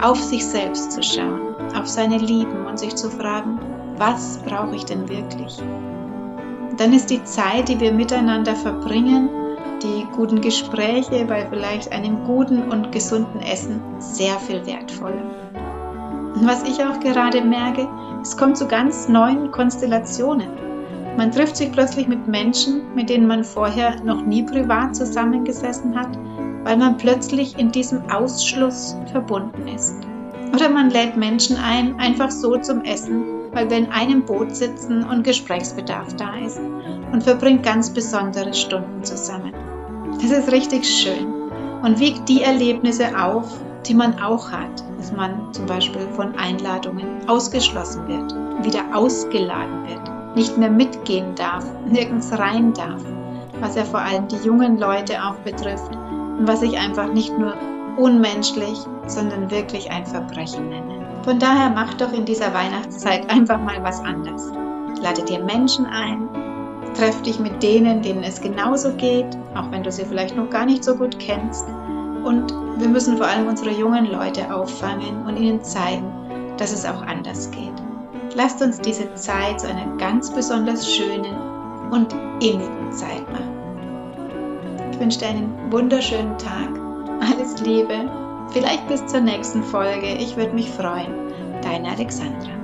auf 0.00 0.20
sich 0.20 0.44
selbst 0.44 0.92
zu 0.92 1.02
schauen, 1.02 1.54
auf 1.74 1.86
seine 1.86 2.18
Lieben 2.18 2.66
und 2.66 2.78
sich 2.78 2.94
zu 2.94 3.10
fragen, 3.10 3.58
was 3.96 4.38
brauche 4.44 4.76
ich 4.76 4.84
denn 4.84 5.08
wirklich? 5.08 5.58
Dann 6.76 6.92
ist 6.92 7.10
die 7.10 7.22
Zeit, 7.24 7.68
die 7.68 7.80
wir 7.80 7.92
miteinander 7.92 8.54
verbringen, 8.54 9.28
die 9.82 10.06
guten 10.14 10.40
Gespräche 10.40 11.24
bei 11.24 11.46
vielleicht 11.46 11.92
einem 11.92 12.24
guten 12.24 12.70
und 12.70 12.92
gesunden 12.92 13.40
Essen 13.40 13.80
sehr 13.98 14.38
viel 14.38 14.64
wertvoller. 14.66 15.22
Und 16.34 16.46
was 16.46 16.62
ich 16.64 16.84
auch 16.84 17.00
gerade 17.00 17.42
merke, 17.42 17.88
es 18.22 18.36
kommt 18.36 18.56
zu 18.56 18.66
ganz 18.66 19.08
neuen 19.08 19.50
Konstellationen. 19.50 20.48
Man 21.16 21.32
trifft 21.32 21.56
sich 21.56 21.72
plötzlich 21.72 22.06
mit 22.06 22.28
Menschen, 22.28 22.94
mit 22.94 23.10
denen 23.10 23.26
man 23.26 23.44
vorher 23.44 24.00
noch 24.02 24.22
nie 24.24 24.42
privat 24.42 24.94
zusammengesessen 24.94 25.98
hat, 25.98 26.18
weil 26.64 26.76
man 26.76 26.96
plötzlich 26.96 27.58
in 27.58 27.72
diesem 27.72 28.08
Ausschluss 28.10 28.96
verbunden 29.10 29.66
ist. 29.68 29.96
Oder 30.54 30.68
man 30.68 30.90
lädt 30.90 31.16
Menschen 31.16 31.56
ein, 31.56 31.98
einfach 31.98 32.30
so 32.30 32.56
zum 32.56 32.82
Essen, 32.84 33.39
weil 33.52 33.68
wir 33.70 33.78
in 33.78 33.90
einem 33.90 34.24
Boot 34.24 34.54
sitzen 34.54 35.04
und 35.04 35.24
Gesprächsbedarf 35.24 36.14
da 36.16 36.36
ist 36.44 36.60
und 37.12 37.22
verbringt 37.22 37.62
ganz 37.62 37.90
besondere 37.90 38.54
Stunden 38.54 39.02
zusammen. 39.04 39.52
Das 40.20 40.30
ist 40.30 40.52
richtig 40.52 40.84
schön 40.86 41.50
und 41.82 41.98
wiegt 41.98 42.28
die 42.28 42.42
Erlebnisse 42.42 43.06
auf, 43.18 43.46
die 43.86 43.94
man 43.94 44.20
auch 44.20 44.50
hat, 44.52 44.84
dass 44.98 45.12
man 45.12 45.52
zum 45.52 45.66
Beispiel 45.66 46.06
von 46.14 46.36
Einladungen 46.36 47.28
ausgeschlossen 47.28 48.06
wird, 48.06 48.34
wieder 48.64 48.84
ausgeladen 48.94 49.88
wird, 49.88 50.36
nicht 50.36 50.56
mehr 50.58 50.70
mitgehen 50.70 51.34
darf, 51.34 51.64
nirgends 51.86 52.38
rein 52.38 52.74
darf, 52.74 53.02
was 53.60 53.76
ja 53.76 53.84
vor 53.84 54.00
allem 54.00 54.28
die 54.28 54.44
jungen 54.44 54.78
Leute 54.78 55.24
auch 55.24 55.36
betrifft 55.36 55.92
und 55.92 56.46
was 56.46 56.62
ich 56.62 56.78
einfach 56.78 57.12
nicht 57.12 57.36
nur 57.38 57.54
unmenschlich, 57.96 58.78
sondern 59.06 59.50
wirklich 59.50 59.90
ein 59.90 60.06
Verbrechen 60.06 60.68
nennen. 60.68 61.09
Von 61.22 61.38
daher 61.38 61.70
mach 61.70 61.94
doch 61.94 62.12
in 62.12 62.24
dieser 62.24 62.52
Weihnachtszeit 62.54 63.28
einfach 63.30 63.60
mal 63.60 63.82
was 63.82 64.00
anders. 64.00 64.50
Lade 65.02 65.22
dir 65.22 65.42
Menschen 65.42 65.84
ein, 65.86 66.28
treff 66.94 67.20
dich 67.22 67.38
mit 67.38 67.62
denen, 67.62 68.02
denen 68.02 68.22
es 68.22 68.40
genauso 68.40 68.92
geht, 68.94 69.36
auch 69.54 69.70
wenn 69.70 69.82
du 69.82 69.92
sie 69.92 70.04
vielleicht 70.04 70.36
noch 70.36 70.48
gar 70.48 70.64
nicht 70.64 70.82
so 70.82 70.94
gut 70.94 71.18
kennst. 71.18 71.66
Und 72.24 72.54
wir 72.78 72.88
müssen 72.88 73.18
vor 73.18 73.26
allem 73.26 73.48
unsere 73.48 73.70
jungen 73.70 74.06
Leute 74.06 74.52
auffangen 74.54 75.26
und 75.26 75.36
ihnen 75.36 75.62
zeigen, 75.62 76.10
dass 76.56 76.72
es 76.72 76.86
auch 76.86 77.02
anders 77.02 77.50
geht. 77.50 77.72
Lasst 78.34 78.62
uns 78.62 78.80
diese 78.80 79.12
Zeit 79.14 79.60
zu 79.60 79.68
einer 79.68 79.96
ganz 79.96 80.30
besonders 80.30 80.90
schönen 80.90 81.36
und 81.90 82.14
innigen 82.40 82.92
Zeit 82.92 83.30
machen. 83.30 83.50
Ich 84.92 85.00
wünsche 85.00 85.18
dir 85.18 85.28
einen 85.28 85.72
wunderschönen 85.72 86.36
Tag. 86.38 86.68
Alles 87.20 87.60
Liebe. 87.60 88.19
Vielleicht 88.52 88.88
bis 88.88 89.06
zur 89.06 89.20
nächsten 89.20 89.62
Folge. 89.62 90.14
Ich 90.14 90.36
würde 90.36 90.52
mich 90.52 90.70
freuen. 90.70 91.14
Deine 91.62 91.90
Alexandra. 91.90 92.59